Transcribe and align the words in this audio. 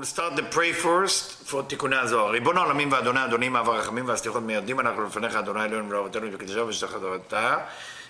we'll 0.00 0.06
start 0.06 0.34
the 0.34 0.42
pray 0.42 0.72
first 0.72 1.50
for 1.50 1.62
תיקוני 1.68 1.96
הזוהר. 1.96 2.30
ריבון 2.30 2.56
העולמים 2.56 2.92
ואדוני 2.92 3.24
אדונים, 3.24 3.56
אב 3.56 3.68
הרחמים 3.68 4.08
והסליחות 4.08 4.42
מיידים 4.42 4.80
אנחנו 4.80 5.04
לפניך, 5.04 5.34
אדוני 5.34 5.64
אלוהינו 5.64 5.90
ולאבותינו 5.90 6.26
וקדשו 6.32 6.66
ושתך 6.66 6.92
תורתה, 7.00 7.56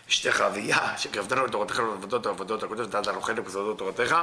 אשתך 0.08 0.40
אביה, 0.40 0.98
שקרבתנו 0.98 1.46
לתורתך 1.46 1.78
ולעבודות 1.78 2.26
עבודות 2.26 2.62
הקודש, 2.62 2.86
נתת 2.86 3.06
לנו 3.06 3.20
חלק 3.20 3.38
בסודות 3.38 3.78
תורתך, 3.78 4.16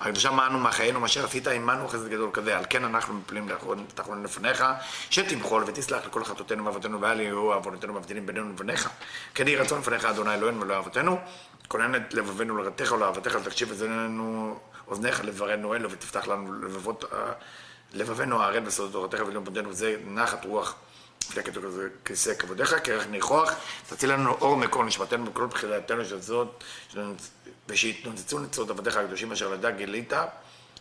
הקדושה 0.00 0.30
מענו 0.30 0.58
מחיינו, 0.58 1.00
מה 1.00 1.06
אשר 1.06 1.26
עמנו 1.54 1.88
חסד 1.88 2.08
גדול 2.08 2.30
כזה, 2.32 2.58
על 2.58 2.64
כן 2.70 2.84
אנחנו 2.84 3.14
מפלים 3.14 3.48
תחרון 3.94 4.22
לפניך, 4.24 4.64
שתמחול 5.10 5.64
ותסלח 5.66 6.06
לכל 6.06 6.24
חטאותינו 6.24 6.64
ואבותינו 6.64 7.00
ואל 7.00 7.20
יהיו 7.20 7.52
עוונותינו 7.52 7.94
מבדילים 7.94 8.26
בינינו 8.26 8.50
לבניך. 8.50 8.88
כן 9.34 9.48
יהי 9.48 9.56
רצון 9.56 9.80
לפניך, 9.80 10.04
אדוני 10.04 10.34
אלוהינו 10.34 10.60
ולאבותינו, 10.60 11.18
כונן 11.68 11.94
את 11.94 12.14
לבבינו 12.14 12.56
לרתך 12.56 12.92
ולאהבתך, 12.92 13.38
ותקשיב 13.42 13.70
את 13.70 13.76
אוזניך 14.88 15.24
לברנו 15.24 15.74
אלו 15.74 15.90
ותפתח 15.90 16.26
לנו 16.26 16.54
לבבות, 16.54 17.04
לבבינו 17.92 18.42
הערל 18.42 18.60
בסודות 18.60 18.92
תורתך 18.92 19.26
ולאום 19.26 19.44
בדנו 19.44 19.68
וזה 19.68 19.96
נחת 20.06 20.44
רוח. 20.44 20.74
לפני 21.30 21.42
כיסא 22.04 22.34
כבודיך, 22.34 22.74
כרך 22.84 23.06
ניחוח, 23.06 23.52
תציל 23.88 24.12
לנו 24.12 24.30
אור 24.30 24.56
מקור 24.56 24.84
נשמתנו 24.84 25.24
בכל 25.24 25.46
בחילתנו 25.46 26.04
של 26.04 26.20
זאת, 26.20 26.64
ושיתנוצצו 27.68 28.38
נצרות 28.38 28.70
עבדיך 28.70 28.96
הקדושים 28.96 29.32
אשר 29.32 29.48
לדע 29.48 29.70
גילית, 29.70 30.12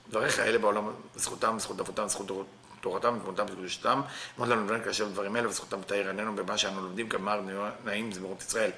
דבריך 0.10 0.40
אלה 0.40 0.58
בעולם, 0.58 0.88
זכותם, 1.16 1.56
זכות 1.60 1.80
אבותם, 1.80 2.08
זכות 2.08 2.48
תורתם 2.82 3.18
ותמותם 3.18 3.46
וקדושתם, 3.52 4.02
אמרת 4.40 4.50
לנו 4.50 4.66
לבן 4.66 4.84
כאשר 4.84 5.08
דברים 5.08 5.36
אלה 5.36 5.50
וזכותם 5.50 5.82
תאיר 5.82 6.08
עינינו 6.08 6.36
במה 6.36 6.58
שאנו 6.58 6.82
לומדים 6.82 7.10
כמר 7.10 7.42
נעים 7.86 8.12
זמירות 8.12 8.42
ישראל. 8.42 8.72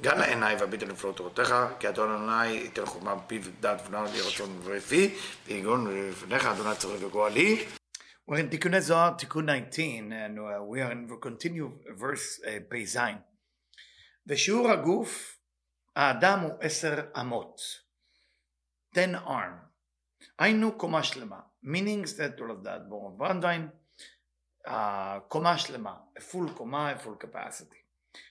גן 0.00 0.18
לעיניי 0.18 0.56
והביט 0.56 0.82
על 0.82 0.88
נפלאות 0.88 1.16
תורתך, 1.16 1.54
כי 1.80 1.88
אדון 1.88 2.10
אדוני 2.10 2.46
ייתן 2.46 2.86
חוכמה 2.86 3.14
בפיו 3.14 3.42
ודעת 3.44 3.82
ונאו 3.86 4.04
לי 4.04 4.20
רצון 4.20 4.60
ורפי, 4.64 5.14
ויגון 5.46 5.86
לפניך 6.10 6.46
אדוני 6.46 6.76
צורך 6.76 7.02
וגואלי. 7.02 7.64
We're 8.30 8.34
in 8.34 8.50
תיקוני 8.50 8.80
זוהר, 8.80 9.10
תיקון 9.10 9.46
19, 9.46 9.84
and 9.84 10.38
uh, 10.38 10.62
we 10.62 10.80
are 10.80 10.92
in, 10.92 11.08
we 11.10 11.16
continue 11.26 11.68
verse 11.98 12.44
uh, 12.44 12.48
פ"ז. 12.68 12.98
ושיעור 14.26 14.70
הגוף, 14.70 15.38
האדם 15.96 16.40
הוא 16.40 16.52
עשר 16.60 16.94
אמות. 17.20 17.60
10 18.96 19.26
arm. 19.26 19.70
היינו 20.38 20.78
קומה 20.78 21.02
שלמה. 21.02 21.40
meanings 21.64 22.12
that 22.16 22.40
all 22.40 22.50
of 22.50 22.64
that, 22.64 22.88
בורן 22.88 23.18
ברנדיין, 23.18 23.68
uh, 24.66 24.70
קומה 25.28 25.58
שלמה, 25.58 25.96
a 26.18 26.20
full 26.20 26.56
קומה, 26.56 26.92
a 26.92 27.04
full 27.04 27.24
capacity. 27.24 27.80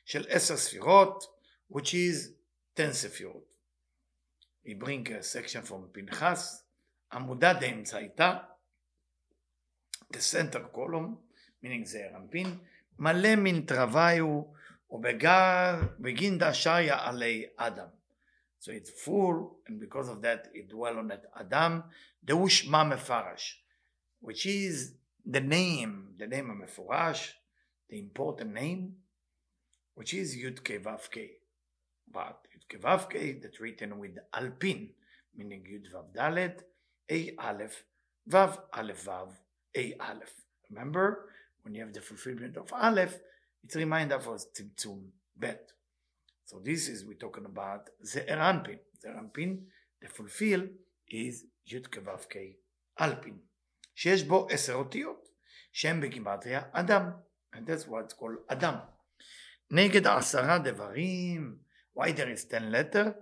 של 0.06 0.26
עשר 0.30 0.58
ספירות, 0.58 1.39
which 1.69 1.95
is 1.95 2.33
10 2.75 2.93
ספירות. 2.93 3.55
He 4.65 4.75
bring 4.75 5.07
a 5.09 5.23
section 5.23 5.63
from 5.63 5.93
פנחס, 5.93 6.65
עמודה 7.13 7.53
דאמצע 7.61 7.99
איתה, 7.99 8.39
the 10.13 10.21
center 10.33 10.61
column, 10.75 11.17
meaning 11.63 11.85
זה 11.85 12.07
רמפין, 12.15 12.59
מלא 12.99 13.37
מן 13.37 13.61
תרוויו 13.61 14.43
ובגין 14.91 16.39
דשיה 16.39 17.09
עלי 17.09 17.47
אדם. 17.57 17.89
So 18.61 18.71
it's 18.73 18.91
full, 19.05 19.59
and 19.67 19.79
because 19.79 20.09
of 20.09 20.23
that 20.23 20.49
it 20.55 20.69
dwell 20.69 20.99
on 20.99 21.11
it 21.11 21.27
Adam, 21.35 21.83
דהו 22.25 22.49
שמה 22.49 22.85
מפרש, 22.85 23.65
which 24.23 24.47
is 24.47 24.95
the 25.27 25.41
name, 25.41 26.15
the 26.19 26.27
name 26.27 26.51
המפורש, 26.51 27.35
the 27.91 27.99
important 27.99 28.53
name, 28.55 28.95
which 29.95 30.15
is 30.15 30.37
י"ק 30.37 30.71
ו"ק. 30.83 31.38
But 32.12 32.48
י"ק 32.56 32.74
ו"ק 32.82 33.14
that 33.42 33.60
written 33.60 33.92
with 34.00 34.18
אלפין, 34.34 34.92
meaning 35.36 35.66
י' 35.68 35.94
ו' 35.94 36.12
ד', 36.14 36.64
A 37.12 37.36
א', 37.40 37.64
ו' 38.28 38.58
א' 38.72 38.94
ו', 39.06 39.34
A 39.76 39.94
א'. 40.00 40.26
Remember, 40.70 41.30
when 41.64 41.74
you 41.76 41.82
have 41.84 41.94
the 41.94 42.02
fulfillment 42.02 42.58
of 42.58 42.72
Aleph, 42.74 43.20
it's 43.64 43.76
a 43.76 43.80
reminder 43.80 44.20
for 44.20 44.38
Tzimtzum 44.38 45.10
Bet. 45.36 45.72
So 46.46 46.60
this 46.60 46.88
is, 46.88 47.06
we're 47.06 47.14
talking 47.14 47.46
about 47.46 47.90
the 48.00 48.22
Eranpin. 48.22 48.80
The 49.02 49.08
Eranpin, 49.10 49.66
the 50.02 50.08
fulfill 50.08 50.68
is 51.08 51.46
כו' 51.92 52.18
כ' 52.30 52.38
אלפין, 53.02 53.38
שיש 53.96 54.24
בו 54.24 54.48
עשר 54.52 54.74
אותיות, 54.74 55.30
שהם 55.72 56.02
בגימטריה 56.02 56.62
אדם, 56.72 57.12
and 57.54 57.58
that's 57.58 57.88
what's 57.88 58.14
called 58.14 58.40
אדם. 58.48 58.76
נגד 59.72 60.08
עשרה 60.08 60.60
דברים, 60.60 61.58
why 61.99 62.13
there 62.13 62.31
is 62.31 62.45
ten 62.45 62.71
letter, 62.71 63.15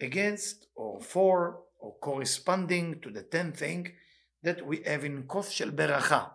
against 0.00 0.66
or 0.74 1.00
for 1.00 1.60
or 1.78 1.98
corresponding 1.98 3.00
to 3.00 3.10
the 3.10 3.22
ten 3.22 3.52
thing 3.52 3.92
that 4.42 4.66
we 4.66 4.82
have 4.84 5.04
in 5.04 5.26
כוס 5.26 5.48
של 5.48 5.70
ברכה, 5.70 6.26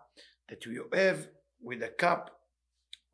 that 0.52 0.66
we 0.66 0.96
have 0.96 1.28
with 1.62 1.84
a 1.84 2.02
cup 2.02 2.30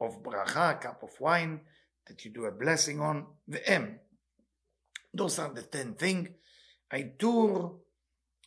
of 0.01 0.23
ברכה, 0.23 0.71
a 0.71 0.83
cup 0.83 1.03
of 1.03 1.19
wine, 1.19 1.59
that 2.07 2.25
you 2.25 2.31
do 2.31 2.45
a 2.45 2.51
blessing 2.51 2.99
on, 2.99 3.25
והם. 3.47 3.97
Those 5.13 5.39
are 5.39 5.53
the 5.53 5.63
ten 5.63 5.93
thing. 5.95 6.27
עיטור, 6.91 7.83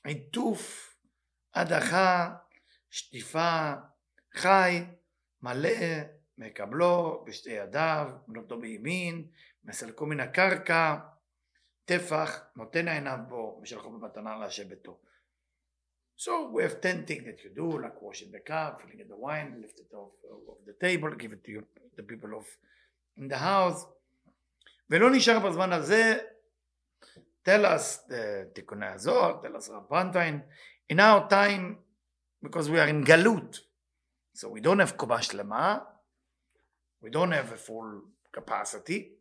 עיטוף, 0.04 0.94
הדחה, 1.54 2.34
שטיפה, 2.91 3.72
חי, 4.34 4.84
מלא, 5.42 5.69
מקבלו 6.41 7.24
בשתי 7.28 7.50
ידיו, 7.50 8.09
נותו 8.28 8.59
בימין, 8.59 9.28
מסלקו 9.63 10.06
מן 10.06 10.19
הקרקע, 10.19 10.97
טפח, 11.85 12.44
נותן 12.56 12.88
עיניו 12.88 13.18
בו, 13.28 13.59
ושלחו 13.63 13.91
במתנה 13.91 14.38
להשב 14.38 14.69
ביתו. 14.69 15.00
So 16.18 16.52
we 16.53 16.62
have 16.63 16.81
10 16.81 17.06
things 17.07 17.24
that 17.25 17.44
you 17.44 17.50
do, 17.56 17.79
like 17.81 18.00
washing 18.02 18.31
the 18.31 18.40
cup, 18.40 18.81
filling 18.81 19.07
the 19.07 19.18
wine, 19.18 19.59
lift 19.62 19.79
it 19.79 19.91
off 19.94 20.13
of 20.52 20.66
the 20.68 20.74
table, 20.74 21.09
give 21.16 21.34
it 21.34 21.44
to 21.44 21.52
you, 21.52 21.63
the 21.97 22.03
people 22.03 22.35
of 22.38 22.46
in 23.18 23.28
the 23.28 23.38
house. 23.38 23.85
ולא 24.90 25.12
נשאר 25.12 25.40
בזמן 25.40 25.72
הזה, 25.72 26.18
tell 27.50 27.66
us 27.66 28.09
the 28.09 28.53
תיקוני 28.53 28.88
הזוהר, 28.88 29.41
tell 29.41 29.56
us 29.62 29.69
רב 29.69 30.16
in 30.94 31.00
our 31.00 31.29
time, 31.29 31.75
because 32.46 32.69
we 32.69 32.79
are 32.79 32.90
in 32.90 33.03
גלות, 33.06 33.59
so 34.38 34.47
we 34.47 34.62
don't 34.62 34.79
have 34.79 34.97
קומה 34.97 35.22
שלמה, 35.22 35.79
we 37.02 37.10
don't 37.10 37.32
have 37.32 37.52
a 37.52 37.56
full 37.56 38.02
capacity, 38.32 39.12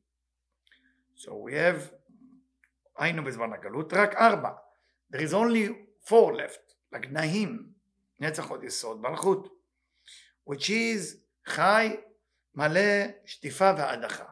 so 1.16 1.32
we 1.36 1.54
have, 1.54 1.94
היינו 2.98 3.24
בזמן 3.24 3.54
הגלות, 3.54 3.94
רק 3.94 4.16
ארבע. 4.16 4.50
There 5.14 5.22
is 5.22 5.34
only 5.34 5.70
four 6.10 6.34
left. 6.34 6.66
like 6.96 7.08
נעים, 7.12 7.74
נצח 8.20 8.50
עוד 8.50 8.64
יסוד, 8.64 9.02
מלכות, 9.02 9.48
which 10.50 10.70
is 10.70 11.18
חי, 11.46 11.96
מלא, 12.56 13.06
שטיפה 13.26 13.72
והדחה. 13.78 14.26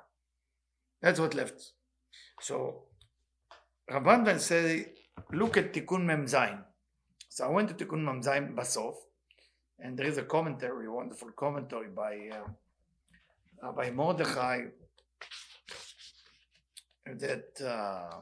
That's 1.06 1.18
what 1.18 1.34
left. 1.34 1.62
So, 2.42 2.54
רבנדן 3.90 4.38
say, 4.38 4.90
look 5.34 5.58
at 5.58 5.74
תיקון 5.74 6.08
מ"ז. 6.08 6.36
So 7.30 7.44
I 7.44 7.48
went 7.48 7.70
to 7.70 7.74
תיקון 7.74 8.06
מ"ז 8.06 8.30
בסוף, 8.56 9.06
and 9.80 9.98
there 9.98 10.08
is 10.08 10.18
a 10.18 10.24
commentary, 10.24 10.86
a 10.86 10.92
wonderful 10.92 11.32
commentary 11.36 11.90
by, 11.90 12.30
uh, 12.38 12.50
by 13.75 13.91
Mordechai, 13.91 14.67
that 17.07 17.61
uh, 17.65 18.21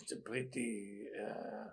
it's 0.00 0.12
a 0.12 0.16
pretty 0.16 1.04
uh, 1.18 1.68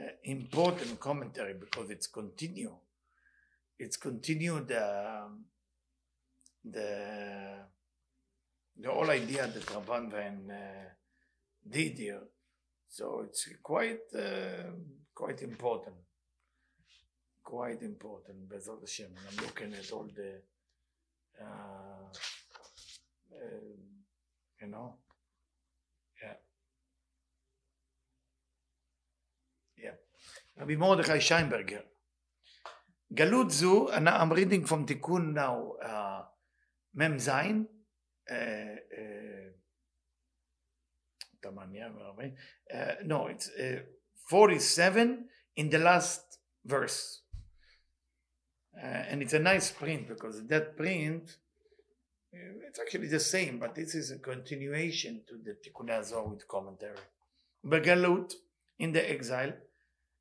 uh, 0.00 0.08
important 0.24 1.00
commentary 1.00 1.54
because 1.54 1.90
it's 1.90 2.06
continue. 2.06 2.74
It's 3.78 3.96
continued 3.96 4.72
um, 4.72 5.44
the 6.64 7.58
the 8.80 8.90
whole 8.90 9.10
idea 9.10 9.46
that 9.46 9.66
Rabban 9.66 10.10
Van 10.10 10.50
uh, 10.50 10.88
did 11.68 11.98
here. 11.98 12.22
So 12.88 13.22
it's 13.26 13.48
quite 13.62 14.00
quite 15.14 15.42
important. 15.42 15.96
Quite 17.42 17.82
important, 17.82 18.48
Bezat 18.48 18.80
Hashem. 18.80 19.10
I'm 19.26 19.44
looking 19.44 19.72
at 19.72 19.90
all 19.90 20.06
the, 20.14 20.42
uh, 21.40 22.10
uh, 23.32 23.74
you 24.60 24.66
know, 24.68 24.94
yeah. 26.22 26.34
Yeah. 29.76 29.94
Rabbi 30.58 30.76
Mordechai 30.76 31.18
Scheinberger. 31.18 31.82
Galut 33.14 33.50
Zu, 33.50 33.88
and 33.88 34.08
I'm 34.08 34.32
reading 34.32 34.64
from 34.64 34.84
Tikkun 34.84 35.32
now, 35.32 35.72
uh, 35.82 36.22
Mem 36.94 37.18
Zain. 37.18 37.66
Uh, 38.30 38.34
uh, 38.34 39.48
uh 42.74 42.94
no, 43.04 43.26
it's 43.28 43.48
uh, 43.48 43.80
47 44.28 45.24
in 45.56 45.70
the 45.70 45.78
last 45.78 46.38
verse. 46.64 47.22
Uh, 48.77 48.85
and 48.85 49.21
it's 49.21 49.33
a 49.33 49.39
nice 49.39 49.71
print 49.71 50.07
because 50.07 50.45
that 50.47 50.75
print, 50.75 51.37
it's 52.67 52.79
actually 52.79 53.07
the 53.07 53.19
same, 53.19 53.59
but 53.59 53.75
this 53.75 53.93
is 53.93 54.11
a 54.11 54.17
continuation 54.17 55.21
to 55.27 55.35
the 55.37 55.55
Tikkun 55.63 55.89
Azor 55.91 56.23
with 56.23 56.47
commentary. 56.47 56.97
בגלות, 57.63 58.33
in 58.79 58.91
the 58.91 59.09
exile, 59.11 59.51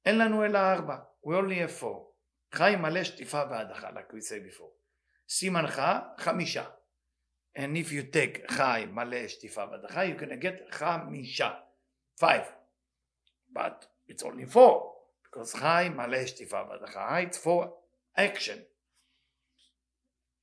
אין 0.04 0.18
לנו 0.18 0.44
אלא 0.44 0.58
ארבע, 0.58 0.96
we 1.24 1.30
only 1.30 1.58
have 1.58 1.80
four. 1.80 2.12
חי 2.54 2.76
מלא 2.76 3.04
שטיפה 3.04 3.42
והדחה, 3.50 3.90
like 3.90 4.12
we 4.12 4.20
said 4.20 4.44
before. 4.44 4.72
סימנך, 5.28 5.82
חמישה. 6.18 6.64
And 7.56 7.76
if 7.76 7.92
you 7.92 8.02
take 8.02 8.52
חי 8.52 8.86
מלא 8.90 9.28
שטיפה 9.28 9.64
והדחה, 9.70 10.04
you 10.04 10.20
can 10.20 10.42
get 10.42 10.74
חמישה. 10.74 11.50
Five. 12.20 12.46
But 13.52 13.86
it's 14.08 14.22
only 14.22 14.44
four. 14.44 14.92
Because 15.24 15.56
חי 15.56 15.88
מלא 15.96 16.26
שטיפה 16.26 16.62
והדחה, 16.70 17.22
it's 17.22 17.36
for 17.36 17.72
action. 18.17 18.59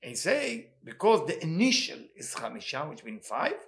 And 0.03 0.17
say, 0.17 0.73
because 0.85 1.27
the 1.27 1.43
initial 1.43 1.99
is 2.17 2.35
חמישה, 2.35 2.89
which 2.91 3.05
means 3.05 3.27
five, 3.27 3.59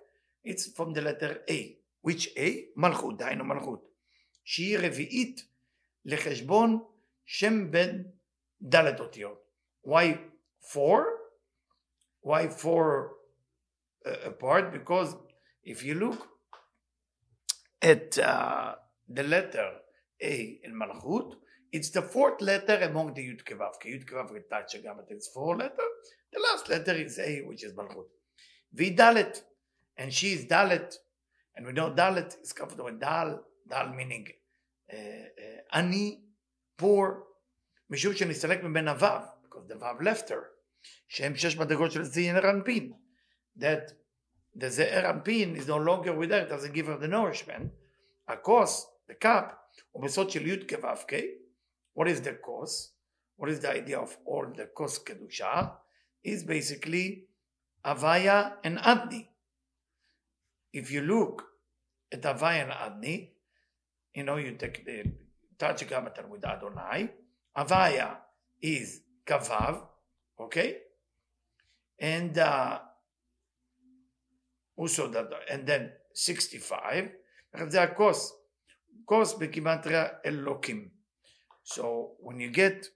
it's 0.44 0.66
from 0.66 0.92
the 0.92 1.00
letter 1.00 1.40
A. 1.48 1.76
which 2.02 2.28
A? 2.36 2.66
מלכות, 2.76 3.18
דהיינו 3.18 3.44
מלכות. 3.44 3.88
שהיא 4.44 4.78
רביעית 4.78 5.44
לחשבון 6.04 6.84
שם 7.24 7.70
בן 7.70 8.02
דלת 8.62 9.00
אותיות. 9.00 9.42
Why 9.86 10.18
four? 10.72 11.02
Why 12.22 12.48
four 12.48 13.12
uh, 14.04 14.28
apart? 14.30 14.72
Because 14.72 15.16
if 15.64 15.82
you 15.84 15.94
look 15.94 16.28
at 17.82 18.18
uh, 18.18 18.74
the 19.08 19.22
letter 19.22 19.68
A 20.22 20.60
in 20.64 20.72
Malchut, 20.74 21.36
it's 21.72 21.90
the 21.90 22.02
fourth 22.02 22.40
letter 22.40 22.78
among 22.82 23.14
the 23.14 23.22
Yud 23.22 23.44
Kevav. 23.44 23.72
Yud 23.84 24.04
Kevav 24.08 24.30
touch 24.50 24.74
again, 24.74 24.94
but 24.96 25.06
it's 25.10 25.28
four 25.28 25.56
letter. 25.56 25.86
The 26.32 26.40
last 26.40 26.68
letter 26.68 26.92
is 26.92 27.18
A, 27.18 27.42
which 27.46 27.64
is 27.64 27.72
Malchut. 27.72 28.06
Dalet, 28.74 29.42
and 29.96 30.12
she 30.12 30.32
is 30.32 30.44
Dalet, 30.46 30.94
and 31.54 31.66
we 31.66 31.72
know 31.72 31.90
Dalet 31.90 32.36
is 32.42 32.52
covered 32.52 32.80
with 32.80 33.00
Dal, 33.00 33.40
Dal 33.68 33.88
meaning 33.94 34.26
עני, 35.72 36.20
poor, 36.76 37.24
משום 37.90 38.14
שנסתלק 38.14 38.62
מבין 38.62 38.88
הוו, 38.88 39.20
because 39.42 39.66
the 39.68 39.76
וו 39.76 40.00
left 40.00 40.28
her, 40.28 40.44
שהם 41.08 41.36
שש 41.36 41.56
מדרגות 41.56 41.92
של 41.92 42.02
זעיר 42.02 42.50
אנפין, 42.50 42.92
that 43.58 43.92
the 44.56 44.66
זעיר 44.66 45.10
אנפין 45.10 45.56
is 45.56 45.66
no 45.66 45.78
longer 45.78 46.12
with 46.12 46.30
her, 46.30 46.46
it 46.46 46.48
doesn't 46.48 46.72
give 46.72 46.86
her 46.86 46.96
the 46.96 47.08
nourishment, 47.08 47.68
הכוס, 48.28 48.86
the 49.10 49.14
cup, 49.14 49.54
הוא 49.90 50.02
בסוד 50.02 50.30
של 50.30 50.46
י' 50.46 50.66
כו' 50.68 50.88
what 51.95 52.07
is 52.07 52.21
the 52.21 52.33
כוס? 52.33 52.97
What 53.37 53.49
is 53.49 53.59
the 53.59 53.71
idea 53.71 53.99
of 53.99 54.17
all 54.25 54.45
the 54.55 54.67
כוס 54.73 54.97
קדושה? 55.03 55.81
is 56.23 56.43
basically 56.43 57.25
Avaya 57.85 58.53
and 58.63 58.77
Adni. 58.77 59.27
If 60.73 60.91
you 60.91 61.01
look 61.01 61.43
at 62.11 62.21
Avaya 62.21 62.63
and 62.63 62.71
Adni, 62.71 63.29
you 64.13 64.23
know, 64.23 64.37
you 64.37 64.51
take 64.55 64.85
the 64.85 65.03
Tachikamatar 65.57 66.27
with 66.27 66.45
Adonai. 66.45 67.09
Avaya 67.57 68.17
is 68.61 69.01
Kavav, 69.25 69.81
okay? 70.39 70.77
And 71.99 72.37
uh, 72.37 72.79
also 74.77 75.07
that, 75.07 75.29
and 75.49 75.67
then 75.67 75.91
65, 76.13 77.09
זה 77.67 77.81
הכוס, 77.81 78.33
כוס 79.05 79.33
בגימטריה 79.33 80.07
אלוקים. 80.25 80.89
So 81.66 82.12
when 82.20 82.38
you 82.38 82.48
get, 82.48 82.86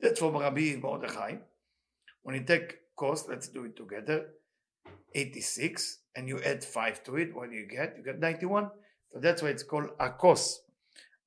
that's 0.00 0.20
from 0.20 0.36
Rabbi 0.36 0.76
Mordechai, 0.80 1.38
when 2.22 2.36
you 2.36 2.44
take 2.44 2.78
cost, 2.96 3.28
let's 3.28 3.48
do 3.48 3.64
it 3.64 3.76
together, 3.76 4.26
86, 5.16 5.98
and 6.14 6.28
you 6.28 6.40
add 6.42 6.62
5 6.62 7.02
to 7.02 7.16
it, 7.16 7.34
what 7.34 7.50
do 7.50 7.56
you 7.56 7.66
get? 7.66 7.94
You 7.96 8.04
get 8.04 8.20
91. 8.20 8.70
So 9.12 9.18
that's 9.18 9.42
why 9.42 9.48
it's 9.48 9.64
called 9.64 9.90
Akos. 9.98 10.58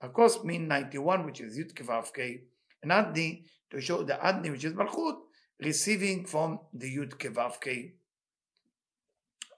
Akos 0.01 0.45
means 0.45 0.69
91, 0.69 1.25
which 1.25 1.41
is 1.41 1.59
Yud 1.59 1.73
Kevavke, 1.73 2.39
and 2.81 2.91
Adni 2.91 3.43
to 3.69 3.81
show 3.81 4.01
the 4.01 4.13
Adni, 4.13 4.49
which 4.49 4.63
is 4.63 4.73
Malchut, 4.73 5.17
receiving 5.59 6.23
from 6.25 6.59
the 6.73 6.87
Yud 6.87 7.17
Kevavke 7.17 7.91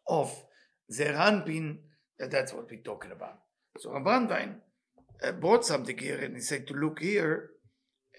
of 0.07 0.35
Zeranpin, 0.91 1.77
that 2.17 2.31
that's 2.31 2.53
what 2.53 2.71
we're 2.71 2.81
talking 2.81 3.11
about. 3.11 3.37
So 3.77 3.91
Rabbanwein 3.91 4.55
uh, 4.55 4.59
brought 5.31 5.65
something 5.65 5.97
here 5.97 6.19
and 6.23 6.35
he 6.35 6.41
said 6.41 6.67
to 6.67 6.73
look 6.73 6.99
here, 6.99 7.49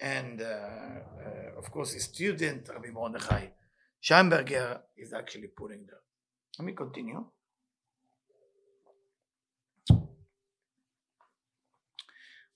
and 0.01 0.41
uh, 0.41 0.45
uh, 0.45 1.59
of 1.59 1.71
course 1.71 1.93
his 1.93 2.03
student, 2.05 2.69
Rabbi 2.69 2.89
Mordechai 2.89 3.47
Scheinberger, 4.01 4.79
is 4.97 5.13
actually 5.13 5.49
putting 5.55 5.85
there. 5.85 6.03
Let 6.59 6.65
me 6.65 6.73
continue. 6.73 7.23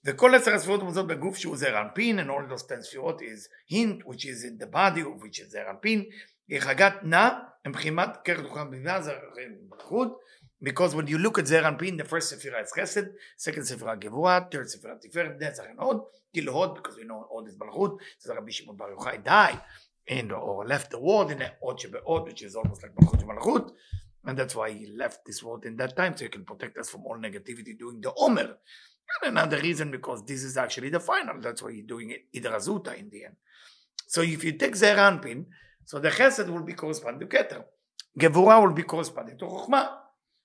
וכל 0.06 0.36
עשר 0.36 0.54
הספירות 0.54 0.84
מוצאות 0.84 1.08
בגוף 1.08 1.38
שהוא 1.38 1.58
זר 1.58 1.82
אנפין, 1.82 2.20
and 2.20 2.30
all 2.30 2.54
those 2.54 2.64
ten 2.64 2.82
ספירות 2.82 3.22
is 3.22 3.48
hint, 3.72 4.06
which 4.06 4.26
is 4.26 4.44
in 4.44 4.64
the 4.64 4.68
body, 4.68 5.04
which 5.04 5.40
is 5.40 5.50
זר 5.50 5.70
אנפין, 5.70 6.06
היא 6.48 6.60
חגת 6.60 6.94
נע, 7.04 7.30
הם 7.66 7.72
בחימת 7.72 8.10
כרך 8.24 8.40
דוכן 8.42 8.68
בבינה, 8.68 9.02
זה 9.02 9.12
מלכות, 9.70 10.20
Because 10.62 10.94
when 10.94 11.08
you 11.08 11.18
look 11.18 11.40
at 11.40 11.46
Zeran 11.46 11.80
Pin, 11.80 11.96
the 11.98 12.04
first 12.04 12.34
Sefirah 12.34 12.64
is 12.64 12.74
Chesed, 12.76 13.12
second 13.38 13.64
Sefirah 13.64 14.00
Gevurah, 14.00 14.52
third 14.52 14.68
Sefirah 14.68 15.00
Tiferet, 15.02 15.40
Netzach 15.40 15.70
and 15.70 15.80
Od, 15.80 16.02
till 16.34 16.74
because 16.74 16.98
we 16.98 17.06
know 17.06 17.28
Od 17.34 17.48
is 17.48 17.56
Malchut, 17.56 17.98
so 18.18 18.34
Rabbi 18.34 18.52
Shimon 18.52 18.76
Bar 18.76 18.90
Yochai 18.92 19.24
died, 19.24 19.62
and 20.08 20.32
or 20.34 20.66
left 20.66 20.92
the 20.92 21.00
world 21.00 21.32
in 21.32 21.42
Od 21.64 21.80
Shebeod, 21.80 22.26
which 22.26 22.42
is 22.44 22.56
almost 22.56 22.84
like 22.84 22.94
Malchut 22.96 23.24
Malchut, 23.24 23.72
and 24.26 24.38
that's 24.38 24.54
why 24.54 24.70
he 24.72 24.88
left 24.88 25.26
this 25.26 25.42
world 25.42 25.66
in 25.66 25.78
that 25.78 25.96
time, 25.96 26.18
so 26.18 26.26
he 26.26 26.30
can 26.30 26.44
protect 26.44 26.78
us 26.78 26.90
from 26.90 27.06
all 27.06 27.18
negativity 27.18 27.78
during 27.78 28.02
the 28.02 28.14
Omer. 28.18 28.58
And 29.22 29.38
another 29.38 29.60
reason, 29.60 29.92
because 29.92 30.26
this 30.26 30.44
is 30.44 30.58
actually 30.58 30.90
the 30.90 31.00
final, 31.00 31.40
that's 31.40 31.64
why 31.64 31.72
he's 31.72 31.86
doing 31.86 32.12
it, 32.12 32.26
Idrazuta 32.36 33.00
in 33.00 33.10
the 33.10 33.26
end. 33.26 33.36
So 34.08 34.22
if 34.22 34.44
you 34.44 34.52
take 34.52 34.74
Zeran 34.74 35.22
Pin, 35.22 35.46
so 35.86 36.00
the 36.00 36.10
Chesed 36.10 36.50
will 36.50 36.64
be 36.64 36.74
corresponding 36.74 37.28
to 37.28 37.38
Keter. 37.38 37.64
Gevurah 38.20 38.62
will 38.62 38.74
be 38.74 38.84
corresponding 38.84 39.38
to 39.38 39.46
Chokhmah. 39.46 39.90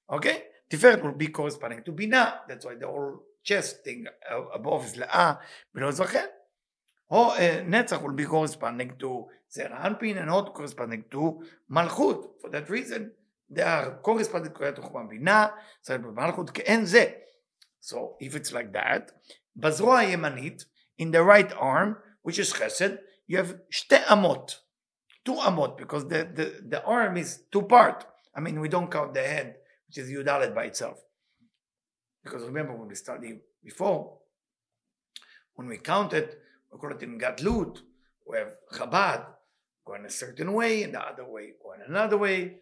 Okay? 0.10 0.44
Tiferet 0.70 1.04
will 1.04 1.14
be 1.14 1.28
corresponding 1.28 1.84
to 1.84 1.92
Bina. 1.92 2.42
That's 2.48 2.66
why 2.66 2.76
the 2.76 2.88
whole 2.88 3.24
chest 3.44 3.84
thing 3.84 4.06
above 4.54 4.86
is 4.86 4.96
La'ah, 4.96 5.40
below 5.74 5.88
is 5.88 6.00
Rachel. 6.00 6.28
Or 7.10 7.32
uh, 7.32 7.64
Netzach 7.66 8.02
will 8.04 8.14
be 8.14 8.26
corresponding 8.26 8.94
to 9.00 9.26
Zeranpin 9.52 10.18
and 10.18 10.28
not 10.28 10.54
corresponding 10.54 11.06
to 11.10 11.44
Malchut. 11.72 12.30
For 12.40 12.50
that 12.52 12.70
reason, 12.70 13.12
they 13.50 13.64
are 13.64 14.00
corresponding 14.04 14.54
to 14.54 14.60
Chokhmah 14.60 15.10
Bina, 15.10 15.54
so 15.82 15.98
Malchut 15.98 16.54
ke'en 16.54 16.84
zeh. 16.84 17.14
So 17.80 18.16
if 18.20 18.36
it's 18.36 18.54
like 18.54 18.72
that, 18.74 19.12
בזרוע 19.58 20.00
הימנית, 20.00 20.66
in 21.00 21.12
the 21.12 21.24
right 21.24 21.52
arm, 21.54 21.98
which 22.22 22.38
is 22.38 22.54
chesed, 22.54 23.00
you 23.28 23.38
have 23.38 23.56
שתי 23.72 23.96
אמות, 24.12 24.58
two 25.26 25.34
amot, 25.34 25.78
because 25.78 26.08
the, 26.08 26.28
the, 26.36 26.62
the 26.68 26.84
arm 26.84 27.18
is 27.18 27.40
two 27.52 27.64
part. 27.64 28.06
I 28.36 28.40
mean, 28.42 28.60
we 28.60 28.70
don't 28.70 28.92
count 28.92 29.14
the 29.14 29.24
head, 29.24 29.56
which 29.94 29.98
is 29.98 30.10
yudalet 30.10 30.54
by 30.54 30.66
itself. 30.66 31.00
Because 32.24 32.44
remember 32.44 32.74
when 32.76 32.88
we 32.88 32.96
studied 32.96 33.40
before, 33.64 34.18
when 35.56 35.68
we 35.68 35.78
counted, 35.78 36.36
we 36.72 36.80
call 36.80 36.92
it 36.92 37.02
in 37.04 37.20
Gadlut, 37.20 37.80
we 38.28 38.38
have 38.38 38.56
Chabad, 38.72 39.26
going 39.86 40.06
a 40.06 40.10
certain 40.10 40.54
way, 40.54 40.84
and 40.84 40.94
the 40.94 41.02
other 41.02 41.26
way 41.26 41.54
going 41.64 41.82
another 41.88 42.18
way. 42.18 42.58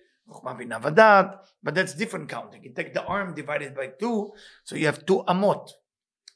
But 1.64 1.74
that's 1.74 1.94
different 1.94 2.28
counting. 2.30 2.64
You 2.64 2.74
take 2.74 2.94
the 2.94 3.04
arm 3.04 3.34
divided 3.34 3.76
by 3.76 3.88
two, 3.88 4.34
so 4.64 4.76
you 4.76 4.86
have 4.86 5.06
two 5.06 5.24
amot. 5.28 5.72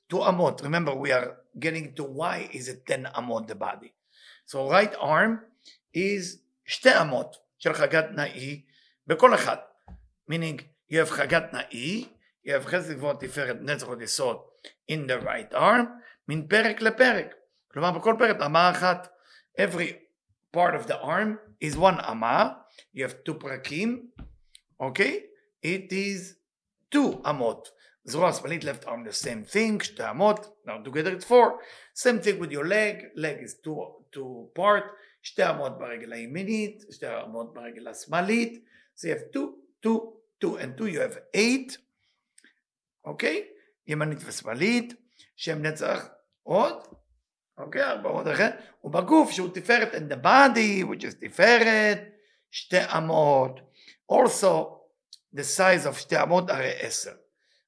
Two 0.09 0.17
amot. 0.17 0.63
Remember, 0.63 0.95
we 0.95 1.11
are 1.11 1.37
getting 1.59 1.93
to 1.95 2.03
why 2.03 2.49
is 2.53 2.69
it 2.69 2.85
10 2.85 3.09
amot 3.15 3.47
the 3.47 3.55
body. 3.55 3.93
So 4.45 4.69
right 4.69 4.93
arm 4.99 5.41
is 5.93 6.37
שתי 6.65 7.01
אמות 7.01 7.35
של 7.57 7.73
חגת 7.73 8.05
נאי 8.15 8.61
בכל 9.07 9.35
אחד. 9.35 9.57
meaning 10.29 10.61
you 10.90 10.94
have 10.94 11.10
חגת 11.10 11.52
נאי, 11.52 12.08
you 12.46 12.50
have 12.50 12.66
חסד 12.66 12.92
גבוה 12.92 13.14
תפארת 13.14 13.56
נצח 13.60 13.86
עוד 13.86 14.02
יסוד 14.02 14.36
in 14.92 15.10
the 15.10 15.24
right 15.24 15.54
arm, 15.54 15.86
מן 16.28 16.46
פרק 16.48 16.80
לפרק. 16.80 17.34
כלומר 17.72 17.98
בכל 17.98 18.14
פרק 18.18 18.36
אמה 18.46 18.70
אחת. 18.70 19.08
every 19.60 19.92
part 20.56 20.74
of 20.74 20.86
the 20.86 20.98
arm 21.02 21.38
is 21.60 21.76
one 21.76 22.10
אמה, 22.10 22.48
you 22.94 23.02
have 23.08 23.14
two 23.28 23.34
פרקים, 23.40 24.10
okay? 24.82 25.14
It 25.64 25.92
is 25.92 26.34
two 26.94 27.28
אמות. 27.30 27.68
זרוע 28.04 28.32
שמאלית 28.32 28.64
left 28.64 28.84
arm 28.84 29.08
the 29.08 29.24
same 29.24 29.52
thing, 29.52 29.84
שתי 29.84 30.10
אמות, 30.10 30.46
now 30.66 30.88
together 30.88 31.18
it's 31.18 31.24
four. 31.24 31.60
same 31.94 32.20
thing 32.20 32.38
with 32.38 32.52
your 32.52 32.64
leg, 32.64 32.96
leg 33.16 33.36
is 33.42 33.54
two, 33.64 33.76
two 34.12 34.48
part, 34.58 34.84
שתי 35.22 35.50
אמות 35.50 35.78
ברגל 35.78 36.12
הימינית, 36.12 36.82
שתי 36.90 37.06
אמות 37.06 37.54
ברגל 37.54 37.88
השמאלית, 37.88 38.64
so 38.96 39.00
you 39.00 39.10
have 39.10 39.32
two, 39.36 39.46
two, 39.86 40.15
two 40.40 40.56
and 40.56 40.76
two, 40.76 40.86
you 40.86 41.00
have 41.00 41.18
eight, 41.34 41.78
אוקיי? 43.04 43.44
Okay? 43.44 43.56
ימנית 43.86 44.18
ושמאלית, 44.24 44.94
שם 45.36 45.62
נצח 45.62 46.08
עוד, 46.42 46.74
אוקיי? 47.58 47.82
okay, 47.82 47.84
ארבע 47.84 48.08
עוד 48.08 48.28
אחר, 48.28 48.50
ובגוף 48.84 49.30
שהוא 49.30 49.48
תפארת 49.54 49.94
in 49.94 50.12
the 50.12 50.24
body, 50.24 50.84
which 50.84 51.04
is 51.04 51.26
תפארת, 51.28 51.98
שתי 52.50 52.84
אמות, 52.96 53.60
also 54.12 54.76
the 55.34 55.58
size 55.58 55.86
of 55.86 55.98
שתי 55.98 56.22
אמות 56.22 56.50
הרי 56.50 56.72
עשר. 56.78 57.12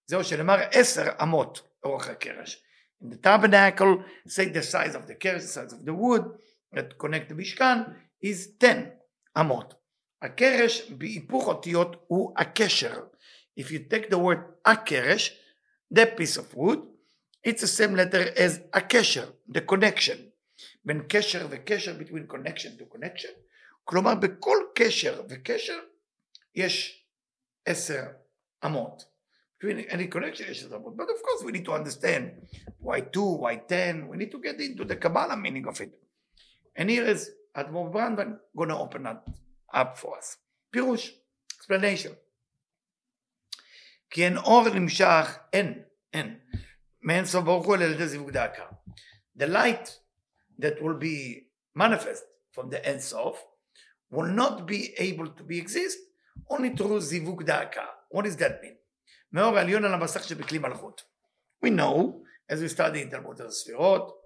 זהו 0.06 0.24
שנאמר 0.24 0.58
עשר 0.72 1.08
אמות 1.22 1.68
אורך 1.84 2.08
הקרש. 2.08 2.62
In 3.02 3.06
the 3.10 3.16
tabernacle, 3.16 4.02
say 4.26 4.46
the 4.48 4.62
size 4.62 4.94
of 4.94 5.06
the 5.06 5.14
keresh, 5.14 5.42
the 5.42 5.52
size 5.58 5.72
of 5.72 5.84
the 5.84 5.94
wood 5.94 6.24
that 6.74 6.98
connect 6.98 7.28
the 7.28 7.34
Mishkan 7.34 7.94
is 8.20 8.56
10 8.58 8.92
amot. 9.36 9.74
הקרש 10.21 10.91
בהיפוך 10.91 11.47
אותיות 11.47 12.05
הוא 12.07 12.33
הקשר. 12.37 13.03
If 13.59 13.63
you 13.63 13.79
take 13.93 14.09
the 14.09 14.17
word 14.17 14.39
הקרש, 14.65 15.39
that 15.93 16.17
piece 16.17 16.37
of 16.37 16.55
wood, 16.55 16.79
it's 17.43 17.61
the 17.61 17.67
same 17.67 17.95
letter 17.95 18.33
as 18.35 18.59
הקשר, 18.73 19.31
the 19.49 19.61
connection. 19.61 20.17
בין 20.85 21.01
קשר 21.09 21.47
וקשר, 21.49 21.97
between 21.99 22.27
connection 22.27 22.79
to 22.79 22.97
connection, 22.97 23.31
כלומר 23.83 24.15
בכל 24.15 24.57
קשר 24.75 25.23
וקשר 25.29 25.79
יש 26.55 27.05
עשר 27.65 28.03
אמות. 28.65 29.03
Between 29.59 29.89
any 29.89 30.07
connection 30.15 30.51
יש 30.51 30.63
עשר 30.63 30.75
אמות. 30.75 30.95
But 30.95 31.09
of 31.09 31.21
course 31.21 31.43
we 31.45 31.51
need 31.51 31.65
to 31.65 31.73
understand 31.73 32.31
why 32.79 33.01
two, 33.01 33.37
why 33.41 33.55
ten, 33.67 34.07
we 34.07 34.17
need 34.17 34.31
to 34.31 34.39
get 34.39 34.59
into 34.59 34.85
the 34.85 34.95
Kabbalah 34.95 35.37
meaning 35.37 35.67
of 35.67 35.81
it. 35.81 35.93
And 36.75 36.89
here 36.89 37.05
is 37.05 37.29
Admor 37.55 37.91
Brandman 37.93 38.39
gonna 38.57 38.77
open 38.79 39.03
that 39.03 39.23
up 39.73 39.97
for 39.97 40.17
us. 40.17 40.37
פירוש, 40.71 41.19
explanation. 41.59 42.13
כי 44.09 44.25
אין 44.25 44.37
אור 44.37 44.69
נמשך, 44.69 45.37
אין, 45.53 45.83
אין, 46.13 46.39
מאין 47.01 47.25
סוף 47.25 47.43
ברוך 47.43 47.65
הוא 47.65 47.75
אלא 47.75 47.83
על 47.83 47.91
ידי 47.91 48.07
זיווג 48.07 48.31
דאקה. 48.31 48.65
The 49.39 49.47
light 49.47 49.89
that 50.59 50.79
will 50.79 50.99
be 50.99 51.47
manifest 51.75 52.23
from 52.51 52.69
the 52.69 52.85
end 52.85 53.01
sof 53.01 53.37
will 54.11 54.27
not 54.27 54.65
be 54.67 54.93
able 54.97 55.27
to 55.27 55.43
be 55.43 55.57
exist 55.57 55.97
only 56.49 56.77
through 56.77 56.99
זיווג 56.99 57.43
דאקה. 57.43 57.85
What 58.13 58.21
does 58.21 58.37
that 58.39 58.63
mean? 58.63 58.75
מאור 59.31 59.57
העליון 59.57 59.85
על 59.85 59.93
המסך 59.93 60.23
שבכלי 60.23 60.59
מלכות. 60.59 61.03
We 61.65 61.69
know, 61.69 62.23
as 62.51 62.55
we 62.55 62.77
study 62.77 63.01
in 63.01 63.09
תלמוד 63.09 63.41
הספירות, 63.41 64.23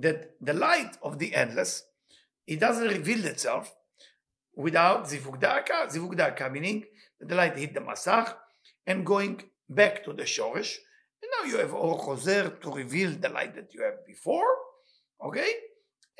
that 0.00 0.46
the 0.48 0.52
light 0.52 0.96
of 1.02 1.18
the 1.18 1.34
endless, 1.34 1.84
it 2.46 2.60
doesn't 2.60 2.88
reveal 2.88 3.24
itself 3.24 3.74
without 4.55 5.05
zivug 5.05 5.39
da'aka. 5.39 5.91
Zivug 5.91 6.15
da'aka 6.15 6.51
meaning 6.51 6.85
the 7.19 7.35
light 7.35 7.57
hit 7.57 7.73
the 7.73 7.79
masach 7.79 8.33
and 8.85 9.05
going 9.05 9.41
back 9.69 10.03
to 10.03 10.13
the 10.13 10.23
shoresh. 10.23 10.75
And 11.21 11.31
now 11.39 11.51
you 11.51 11.57
have 11.57 11.73
or 11.73 11.99
chozer 11.99 12.59
to 12.61 12.71
reveal 12.71 13.11
the 13.11 13.29
light 13.29 13.55
that 13.55 13.73
you 13.73 13.83
have 13.83 14.05
before. 14.05 14.55
Okay? 15.23 15.51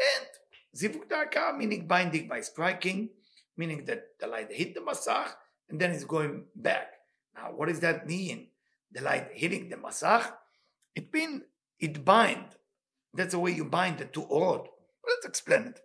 And 0.10 0.28
zivug 0.76 1.08
da'aka 1.08 1.58
meaning 1.58 1.88
binding 1.88 2.28
by 2.28 2.42
striking, 2.42 3.10
meaning 3.58 3.86
that 3.86 4.04
the 4.20 4.28
light 4.28 4.52
hit 4.52 4.76
the 4.76 4.82
masach 4.82 5.32
and 5.70 5.80
then 5.80 5.92
it's 5.92 6.04
going 6.04 6.46
back. 6.56 6.94
Now, 7.36 7.52
what 7.56 7.70
does 7.70 7.80
that 7.80 8.08
mean? 8.08 8.48
The 8.92 9.02
light 9.02 9.30
hitting 9.34 9.70
the 9.70 9.78
masach? 9.78 10.32
It 10.96 11.14
means 11.14 11.44
it 11.80 12.04
bind. 12.04 12.46
That's 13.14 13.32
the 13.32 13.40
way 13.40 13.52
you 13.52 13.66
bind 13.66 13.98
the 13.98 14.06
two 14.06 14.24
orot. 14.24 14.68
Let's 15.08 15.26
explain 15.26 15.64
it. 15.64 15.80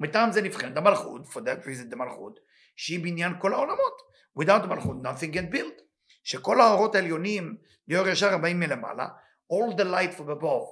מטעם 0.00 0.32
זה 0.32 0.42
נבחנת 0.42 0.76
המלכות, 0.76 1.26
for 1.26 1.40
that 1.40 1.64
reason 1.64 1.92
the 1.92 1.96
מלכות, 1.96 2.40
שהיא 2.76 3.04
בניין 3.04 3.32
כל 3.40 3.52
העולמות. 3.52 4.14
without 4.40 4.66
מלכות 4.66 4.96
nothing 5.02 5.34
can 5.34 5.54
build. 5.54 5.82
שכל 6.24 6.60
האורות 6.60 6.94
העליונים, 6.94 7.56
לאור 7.88 8.08
ישר 8.08 8.34
הבאים 8.34 8.60
מלמעלה, 8.60 9.06
all 9.52 9.74
the 9.76 9.84
light 9.84 10.18
from 10.18 10.42
above, 10.42 10.66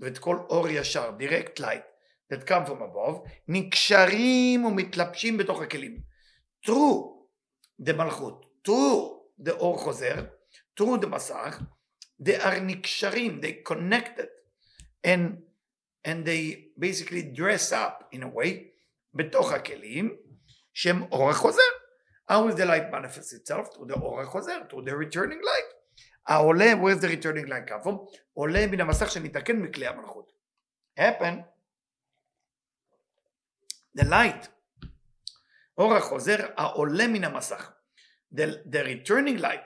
ואת 0.00 0.18
כל 0.18 0.36
אור 0.36 0.68
ישר, 0.68 1.10
direct 1.18 1.60
light, 1.60 1.84
that 2.32 2.48
come 2.48 2.68
from 2.68 2.80
above, 2.80 3.28
נקשרים 3.48 4.64
ומתלבשים 4.64 5.36
בתוך 5.36 5.62
הכלים. 5.62 6.00
through 6.66 7.04
the 7.82 7.92
מלכות, 7.92 8.46
through 8.68 9.18
the 9.46 9.52
אור 9.52 9.78
חוזר, 9.78 10.24
through 10.80 11.02
the 11.02 11.06
מסך, 11.06 11.62
they 12.22 12.42
are 12.42 12.60
נקשרים, 12.62 13.40
they 13.42 13.72
connected, 13.72 14.28
and 15.06 15.47
and 16.08 16.24
they 16.24 16.42
basically 16.78 17.22
dress 17.22 17.72
up 17.72 17.96
in 18.12 18.22
a 18.22 18.28
way 18.28 18.50
בתוך 19.14 19.52
הכלים 19.52 20.16
שהם 20.74 21.02
אור 21.12 21.30
החוזר. 21.30 21.70
How 22.30 22.48
is 22.48 22.54
the 22.54 22.64
light 22.64 22.90
manifest 22.90 23.32
itself? 23.32 23.74
To 23.74 23.84
the 23.84 23.94
אור 23.94 24.20
החוזר, 24.20 24.58
to 24.70 24.74
the 24.74 24.92
returning 24.92 25.42
light. 25.42 25.74
העולה, 26.26 26.72
where's 26.74 27.00
the 27.00 27.08
returning 27.08 27.46
light 27.46 27.68
come 27.68 27.82
from? 27.82 28.18
עולה 28.32 28.66
מן 28.66 28.80
המסך 28.80 29.10
שנתקן 29.10 29.56
מכלי 29.56 29.86
המלכות. 29.86 30.32
happen, 30.98 31.42
the 33.98 34.04
light, 34.04 34.48
אור 35.78 35.94
החוזר 35.94 36.36
העולה 36.56 37.06
מן 37.06 37.24
המסך. 37.24 37.72
The, 38.34 38.46
the 38.70 38.84
returning 38.84 39.40
light 39.40 39.64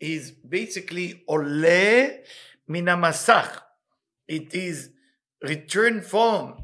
is 0.00 0.30
basically 0.44 1.22
עולה 1.24 2.06
מן 2.68 2.88
המסך. 2.88 3.60
It 4.32 4.54
is 4.54 4.99
return 5.44 6.00
from 6.00 6.62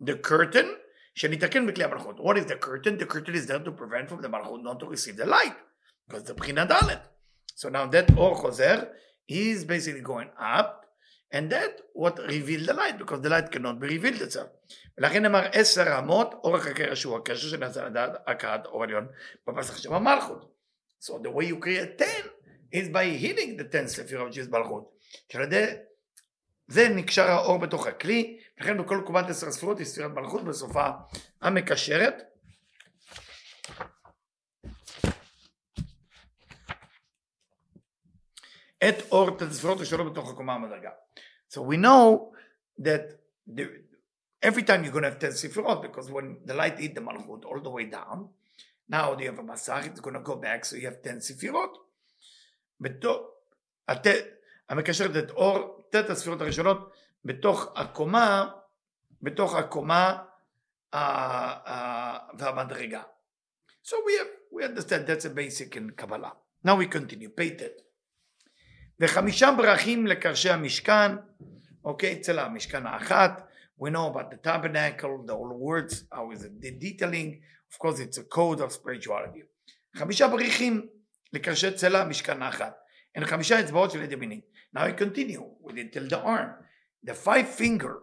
the 0.00 0.14
curtain 0.28 0.66
שניתקן 1.14 1.66
בכלי 1.66 1.84
המלכות. 1.84 2.16
What 2.16 2.36
is 2.36 2.46
the 2.46 2.56
curtain? 2.56 2.98
The 2.98 3.06
curtain 3.06 3.34
is 3.34 3.46
there 3.46 3.58
to 3.58 3.72
prevent 3.72 4.08
from 4.08 4.22
the 4.22 4.28
מלכות 4.28 4.62
not 4.62 4.78
to 4.80 4.86
receive 4.86 5.16
the 5.16 5.26
light. 5.26 5.56
because 6.08 6.24
the 6.24 6.34
בחינה 6.34 6.64
ד'. 6.64 6.98
So 7.54 7.68
now 7.68 7.86
that 7.86 8.16
אור 8.16 8.34
חוזר 8.34 8.84
is 9.28 9.64
basically 9.64 10.00
going 10.00 10.30
up 10.38 10.86
and 11.32 11.50
that 11.50 11.80
what 11.92 12.18
revealed 12.18 12.66
the 12.66 12.74
light 12.74 12.98
because 12.98 13.20
the 13.20 13.28
light 13.28 13.50
cannot 13.50 13.78
be 13.80 13.88
revealed 13.88 14.22
itself. 14.22 14.48
ולכן 14.98 15.22
נאמר 15.22 15.48
עשר 15.52 15.98
אמות 15.98 16.34
אורך 16.44 16.66
הקרש 16.66 17.04
הוא 17.04 17.16
הקשר 17.16 17.48
שנעשה 17.48 17.84
לדעת 17.84 18.12
הכרת 18.26 18.66
אור 18.66 18.82
עליון 18.82 19.06
בפסח 19.48 19.76
שם 19.78 19.92
המלכות. 19.94 20.54
So 21.00 21.12
the 21.12 21.30
way 21.30 21.44
you 21.44 21.58
create 21.58 21.98
10 21.98 22.06
is 22.72 22.88
by 22.88 23.04
hitting 23.04 23.56
the 23.56 23.64
10 23.64 23.86
ספירות 23.86 24.32
which 24.32 24.36
is 24.36 24.50
מלכות. 24.50 24.90
שעל 25.32 25.42
ידי 25.42 25.66
זה 26.68 26.88
נקשר 26.88 27.30
האור 27.30 27.58
בתוך 27.58 27.86
הכלי, 27.86 28.40
לכן 28.60 28.78
בכל 28.78 29.02
קומת 29.06 29.30
עשר 29.30 29.50
ספירות 29.50 29.80
יש 29.80 29.88
ספירת 29.88 30.10
מלכות 30.10 30.44
בסופה 30.44 30.88
המקשרת. 31.40 32.22
את 38.88 38.94
אור 39.10 39.28
את 39.28 39.42
הספירות 39.42 39.80
השונות 39.80 40.12
בתוך 40.12 40.30
הקומה 40.30 40.54
המדרגה. 40.54 40.90
So 41.50 41.56
we 41.56 41.76
know 41.76 42.34
that 42.82 43.02
the, 43.46 43.64
every 44.42 44.62
time 44.62 44.84
you're 44.84 44.92
going 44.92 45.04
to 45.04 45.10
have 45.10 45.18
10 45.18 45.30
ספירות, 45.30 45.82
because 45.82 46.10
when 46.10 46.36
the 46.46 46.54
light 46.54 46.78
hit 46.78 46.94
the 46.94 47.00
מלכות 47.00 47.44
all 47.44 47.60
the 47.60 47.70
way 47.70 47.84
down, 47.84 48.28
now 48.88 49.16
you 49.18 49.26
have 49.26 49.38
a 49.38 49.42
מסך, 49.42 49.86
it's 49.86 50.00
going 50.00 50.14
to 50.14 50.20
go 50.20 50.36
back, 50.36 50.64
so 50.64 50.76
you 50.76 50.86
have 50.86 51.02
10 51.02 51.20
ספירות. 51.20 51.78
בתוך, 52.80 53.18
המקשרת 54.68 55.16
את 55.24 55.30
אור 55.30 55.88
ט' 55.90 55.94
הספירות 55.94 56.40
הראשונות 56.40 56.92
בתוך 57.24 57.72
הקומה, 57.76 58.50
בתוך 59.22 59.54
הקומה 59.54 60.18
והמדרגה. 62.38 63.02
So 63.84 63.94
we, 64.06 64.12
have, 64.18 64.32
we 64.52 64.64
understand 64.64 65.06
that's 65.06 65.24
a 65.24 65.30
basic 65.30 65.76
in 65.76 65.90
Kabbalah. 65.90 66.32
Now 66.64 66.76
we 66.76 66.86
continue, 66.86 67.30
פ"ט. 67.34 67.62
וחמישה 69.00 69.48
ברכים 69.56 70.06
לקרשי 70.06 70.50
המשכן, 70.50 71.12
אוקיי, 71.84 72.20
אצל 72.20 72.38
המשכן 72.38 72.86
האחת, 72.86 73.48
we 73.80 73.90
know 73.90 74.12
about 74.12 74.30
the 74.30 74.46
tabernacle, 74.46 75.24
the 75.26 75.32
old 75.32 75.52
words, 75.52 76.04
how 76.12 76.30
is 76.32 76.44
it, 76.44 76.60
the 76.60 76.70
detailing, 76.70 77.40
of 77.70 77.78
course 77.78 78.00
it's 78.00 78.18
a 78.18 78.24
code 78.24 78.60
of 78.60 78.72
spirituality. 78.72 79.42
חמישה 79.96 80.28
בריחים 80.28 80.86
לקרשי 81.32 81.72
צלע 81.72 82.00
המשכן 82.00 82.42
האחת. 82.42 82.76
הן 83.14 83.24
חמישה 83.24 83.60
אצבעות 83.60 83.90
של 83.90 84.02
יד 84.02 84.12
ימינית. 84.12 84.44
Now 84.73 84.83
I 84.85 84.91
continue 84.91 85.43
with 85.61 85.77
it 85.77 85.93
till 85.93 86.07
the 86.07 86.19
arm. 86.19 86.51
The 87.03 87.13
five 87.13 87.47
finger 87.47 87.99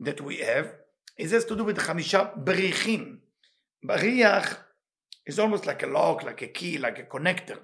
that 0.00 0.20
we 0.20 0.36
have 0.38 0.74
is 1.18 1.32
has 1.32 1.44
to 1.46 1.56
do 1.56 1.64
with 1.64 1.78
חמישה 1.78 2.24
בריחים. 2.36 3.18
בריח 3.84 4.64
is 5.26 5.38
almost 5.38 5.66
like 5.66 5.82
a 5.82 5.86
lock, 5.86 6.22
like 6.22 6.42
a 6.42 6.48
key, 6.48 6.78
like 6.78 6.98
a 6.98 7.04
connector. 7.04 7.58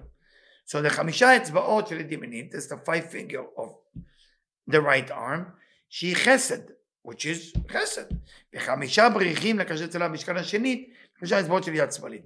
So 0.65 0.81
the 0.81 0.89
חמישה 0.89 1.37
אצבעות 1.37 1.87
של 1.87 1.99
יד 1.99 2.11
ימינית 2.11 2.53
is 2.53 2.67
the 2.67 2.77
five 2.77 3.11
finger 3.11 3.43
of 3.57 3.69
the 4.71 4.81
right 4.81 5.11
arm 5.11 5.51
שהיא 5.89 6.15
חסד, 6.15 6.61
which 7.07 7.25
is 7.25 7.59
חסד. 7.71 8.05
וחמישה 8.55 9.09
בריחים 9.09 9.59
לקשר 9.59 9.85
אצל 9.85 10.03
המשכן 10.03 10.37
השנית, 10.37 10.93
חמישה 11.19 11.39
אצבעות 11.39 11.63
של 11.63 11.75
יד 11.75 11.91
שמאלית. 11.91 12.23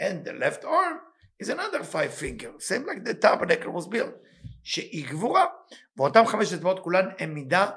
And 0.00 0.24
the 0.24 0.32
left 0.32 0.64
arm 0.64 0.98
is 1.42 1.48
another 1.48 1.82
five 1.82 2.12
finger, 2.12 2.52
same 2.58 2.86
like 2.86 3.04
the 3.04 3.14
tabernacle 3.14 3.72
was 3.72 3.86
built. 3.86 4.14
שהיא 4.63 5.07
גבורה, 5.09 5.45
ואותם 5.97 6.23
חמש 6.27 6.53
אצבעות 6.53 6.79
כולן 6.79 7.05
הם 7.19 7.33
מידה 7.33 7.69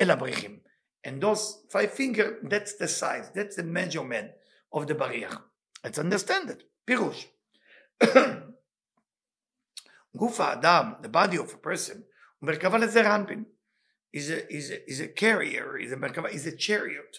אל 0.00 0.10
הבריחים. 0.10 0.58
And 1.06 1.20
those 1.20 1.72
five 1.72 1.92
finger, 1.92 2.38
that's 2.42 2.74
the 2.74 2.88
size, 2.88 3.30
that's 3.34 3.56
the 3.56 3.64
measurement 3.64 4.28
of 4.74 4.86
the 4.86 4.94
בריח. 4.94 5.40
Let's 5.84 5.98
understand 5.98 6.50
it. 6.50 6.62
פירוש. 6.84 7.28
גוף 10.16 10.40
האדם, 10.40 10.92
the 11.02 11.08
body 11.08 11.36
of 11.36 11.52
a 11.52 11.66
person, 11.66 11.96
הוא 12.38 12.48
מרכבה 12.48 12.78
לזר 12.78 13.14
אנפין. 13.14 13.44
is 14.16 14.30
a, 14.30 14.52
is 14.52 14.70
a, 14.70 14.90
is 14.90 15.00
a 15.00 15.08
carrier, 15.08 15.78
is 15.78 15.92
a 15.92 15.96
מרכבה, 15.96 16.28
is 16.28 16.46
a 16.46 16.56
chariot 16.56 17.18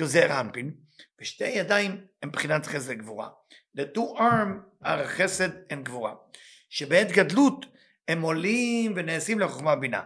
to 0.00 0.04
זר 0.04 0.40
אנפין, 0.40 0.74
ושתי 1.20 1.48
ידיים 1.48 2.06
הם 2.22 2.28
מבחינת 2.28 2.66
חסד 2.66 2.92
גבורה. 2.92 3.28
The 3.78 3.96
two 3.96 4.18
arm 4.18 4.84
are 4.84 5.06
חסד 5.06 5.50
and 5.72 5.82
גבורה. 5.82 6.14
שבעת 6.68 7.12
גדלות 7.12 7.66
הם 8.07 8.21
עולים 8.21 8.93
ונעשים 8.95 9.39
לחוכמה 9.39 9.75
בינה. 9.75 10.03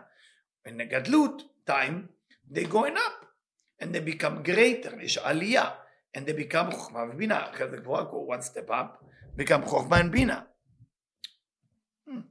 in 0.66 0.78
the 0.78 0.86
Gadlut 0.86 1.44
time, 1.66 2.10
they 2.50 2.66
going 2.66 2.98
up 2.98 3.26
and 3.80 3.94
they 3.94 4.00
become 4.00 4.44
greater. 4.44 5.02
יש 5.02 5.18
עלייה. 5.18 5.70
And 6.18 6.26
they 6.26 6.34
become 6.34 6.72
חוכמה 6.72 7.00
ובינה. 7.12 7.50
אחרי 7.52 7.70
זה 7.70 7.78
גבוהה, 7.78 8.04
go 8.04 8.34
one 8.34 8.42
step 8.42 8.70
up, 8.70 9.04
become 9.38 9.66
חוכמה 9.66 10.00
and 10.00 10.12
בינה. 10.12 10.42
Hmm. 12.08 12.22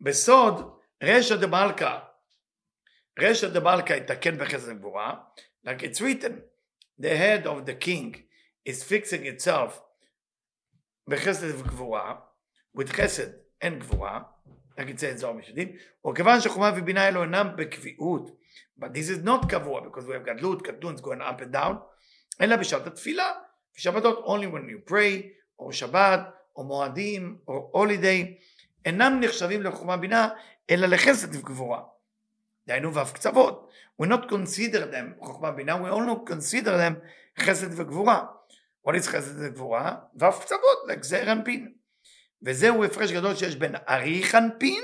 בסוד, 0.00 0.78
רשע 1.02 1.36
דמלכה, 1.36 2.00
רשע 3.18 3.48
דמלכה 3.48 3.96
יתקן 3.96 4.38
בחסד 4.38 4.78
גבורה, 4.78 5.24
like 5.66 5.82
it's 5.82 6.00
written, 6.00 6.40
the 7.00 7.16
head 7.16 7.46
of 7.46 7.66
the 7.66 7.74
king 7.74 8.16
is 8.68 8.82
fixing 8.82 9.24
itself 9.26 9.80
בחסד 11.08 11.60
וגבורה, 11.60 12.20
with 12.77 12.91
חסד 12.91 13.27
and 13.63 13.75
גבורה, 13.79 14.19
נגיד 14.77 14.97
זה 14.97 15.17
זוהר 15.17 15.33
משדים, 15.33 15.75
וכיוון 16.09 16.41
שחומה 16.41 16.71
ובינה 16.75 17.07
אלו 17.07 17.23
אינם 17.23 17.47
בקביעות, 17.57 18.39
but 18.79 18.85
this 18.85 19.09
is 19.09 19.25
not 19.25 19.49
קבוע, 19.49 19.81
because 19.81 20.03
we 20.03 20.13
have 20.13 20.25
גדלות, 20.25 20.61
קטנות, 20.61 20.99
going 20.99 21.21
up 21.21 21.41
and 21.41 21.55
down, 21.55 21.75
אלא 22.41 22.55
בשעת 22.55 22.87
התפילה, 22.87 23.31
בשבתות 23.75 24.25
only 24.25 24.53
when 24.53 24.69
you 24.69 24.91
pray, 24.91 25.27
או 25.59 25.73
שבת, 25.73 26.19
או 26.55 26.63
מועדים, 26.63 27.37
או 27.47 27.83
holiday, 27.83 28.25
אינם 28.85 29.19
נחשבים 29.21 29.63
לחוכמה 29.63 29.97
בינה, 29.97 30.29
אלא 30.69 30.87
לחסד 30.87 31.35
וגבורה. 31.35 31.81
דהיינו 32.67 32.93
ואף 32.93 33.13
קצוות. 33.13 33.69
We 34.01 34.05
not 34.05 34.29
consider 34.29 34.93
them 34.93 35.25
חוכמה 35.25 35.51
בינה, 35.51 35.75
we 35.75 35.93
only 35.93 36.29
consider 36.31 36.65
them 36.65 36.93
חסד 37.39 37.79
וגבורה. 37.79 38.25
What 38.87 38.91
is 38.91 39.07
חסד 39.07 39.33
וגבורה? 39.39 39.95
ואף 40.15 40.39
קצוות, 40.41 40.77
like 40.89 41.03
זעיר 41.03 41.31
אנפין. 41.31 41.73
וזהו 42.41 42.83
הפרש 42.83 43.11
גדול 43.11 43.35
שיש 43.35 43.55
בין 43.55 43.75
אריך 43.89 44.35
אנפין 44.35 44.83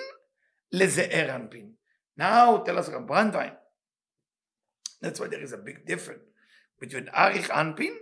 לזעיר 0.71 1.35
אנפין. 1.35 1.73
Now 2.19 2.63
tell 2.65 2.77
us 2.77 2.89
Brandwein. 2.89 3.55
That's 5.01 5.19
why 5.19 5.27
there 5.27 5.43
is 5.43 5.53
a 5.53 5.57
big 5.57 5.85
difference 5.85 6.23
between 6.79 7.09
אריך 7.15 7.51
אנפין 7.51 7.97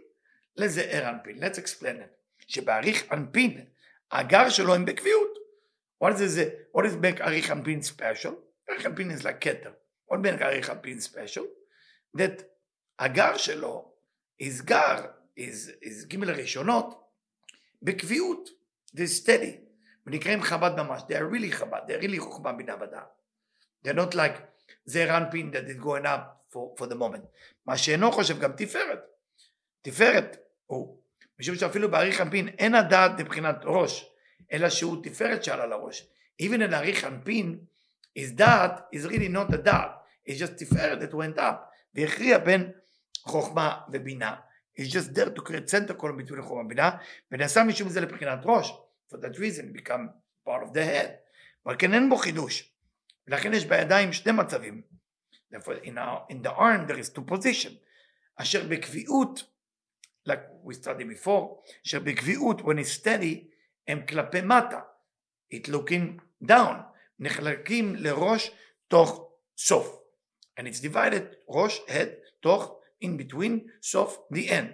לזעיר 0.58 1.10
אנפין. 1.10 1.44
Let's 1.44 1.58
explain 1.58 1.98
it. 2.02 2.22
שבאריך 2.48 3.12
אנפין 3.12 3.66
הגר 4.12 4.50
שלו 4.50 4.76
הם 4.76 4.86
בקביעות. 4.86 5.38
What 6.04 6.14
is 6.14 6.38
it? 6.38 6.78
What 6.78 6.86
is 6.86 6.96
make 6.96 7.22
אריך 7.22 7.52
אנפין 7.52 7.80
special? 7.80 8.34
אריך 8.70 8.86
אנפין 8.86 9.12
is 9.12 9.22
like 9.22 9.42
כתר. 9.42 9.72
What 10.12 10.18
make 10.18 10.42
אריך 10.42 10.70
אנפין 10.70 10.98
special? 10.98 11.44
That 12.18 12.44
הגר 13.00 13.38
שלו 13.38 13.94
is 14.44 14.62
גר, 14.66 15.06
is, 15.40 15.70
is 15.84 16.08
ג' 16.08 16.30
הראשונות, 16.30 17.02
בקביעות. 17.82 18.61
They 18.96 19.24
steady. 19.24 19.58
ונקראים 20.08 20.42
חב"ד 20.42 20.80
ממש. 20.80 21.02
They 21.02 21.16
are 21.16 21.34
really 21.34 21.52
חב"ד. 21.52 21.82
They 21.88 21.94
are 21.94 22.04
really 22.04 22.20
חוכמה 22.20 22.54
בינה 22.54 22.76
ודעת. 22.82 23.22
They're 23.86 23.98
not 23.98 24.16
like 24.16 24.42
זעיר 24.86 25.18
אנפין 25.18 25.52
that 25.54 25.70
is 25.70 25.84
going 25.84 26.06
up 26.06 26.54
for, 26.54 26.80
for 26.80 26.88
the 26.88 26.96
moment. 26.96 27.26
מה 27.66 27.78
שאינו 27.78 28.12
חושב 28.12 28.40
גם 28.40 28.52
תפארת. 28.52 29.00
תפארת 29.82 30.38
הוא. 30.66 30.98
משום 31.40 31.56
שאפילו 31.56 31.92
באריך 31.92 32.22
אנפין 32.22 32.48
אין 32.48 32.76
הדעת 32.76 33.12
מבחינת 33.20 33.56
ראש, 33.64 34.12
אלא 34.54 34.70
שהוא 34.70 35.04
תפארת 35.04 35.44
שעלה 35.44 35.66
לראש. 35.66 36.08
Even 36.42 36.60
in 36.70 36.74
אריך 36.74 37.06
אנפין, 37.06 37.60
his 38.20 38.34
דעת 38.34 38.80
is 38.96 39.06
really 39.06 39.36
not 39.36 39.54
a 39.54 39.58
דעת. 39.58 39.92
It's 40.28 40.32
just 40.32 40.58
תפארת 40.58 41.00
that 41.02 41.14
went 41.14 41.40
up. 41.40 41.56
והכריע 41.96 42.38
בין 42.38 42.72
חוכמה 43.24 43.82
ובינה. 43.92 44.36
It's 44.78 44.90
just 44.90 45.14
there 45.14 45.30
to 45.30 45.42
create 45.42 45.70
center 45.70 45.94
column 45.94 46.18
between 46.18 46.42
חוכמה 46.42 46.62
ובינה, 46.66 46.92
ונעשה 47.32 47.64
משום 47.64 47.90
זה 47.90 48.02
לבחינת 48.02 48.40
ראש. 48.46 48.74
For 49.10 49.18
that 49.18 49.36
reason 49.38 49.74
become 49.74 50.10
part 50.48 50.64
of 50.64 50.74
the 50.74 50.84
head. 50.84 51.10
אבל 51.66 51.76
כן 51.80 51.94
אין 51.94 52.10
בו 52.10 52.18
חידוש. 52.18 52.74
ולכן 53.28 53.54
יש 53.54 53.66
בידיים 53.66 54.14
שני 54.14 54.32
מצבים. 54.32 54.82
Therefore, 55.54 55.84
in, 55.84 55.98
our, 55.98 56.26
in 56.30 56.42
the 56.42 56.54
arm 56.56 56.88
there 56.88 56.98
is 56.98 57.10
two 57.10 57.24
position. 57.34 57.72
אשר 58.36 58.68
בקביעות, 58.68 59.44
like 60.30 60.42
we 60.66 60.74
studied 60.74 61.26
before, 61.26 61.72
אשר 61.86 62.00
בקביעות, 62.00 62.62
when 62.62 62.78
it's 62.80 63.04
steady, 63.04 63.36
הם 63.88 64.06
כלפי 64.06 64.42
מטה. 64.42 64.80
It 65.54 65.68
looking 65.68 66.22
down. 66.48 66.76
נחלקים 67.20 67.96
לראש 67.96 68.52
תוך 68.88 69.32
סוף. 69.58 70.02
And 70.60 70.64
it's 70.64 70.82
divided, 70.82 71.36
ראש, 71.48 71.82
head, 71.88 72.10
תוך, 72.40 72.81
in 73.01 73.17
between, 73.17 73.69
סוף, 73.83 74.19
the 74.35 74.49
end. 74.49 74.73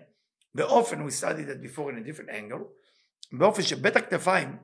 באופן, 0.55 1.07
we 1.07 1.11
studied 1.11 1.49
that 1.49 1.63
before 1.63 1.91
in 1.91 1.97
a 1.97 2.11
different 2.11 2.31
angle, 2.31 2.65
באופן 3.33 3.63
שבית 3.63 3.97
הכתפיים, 3.97 4.59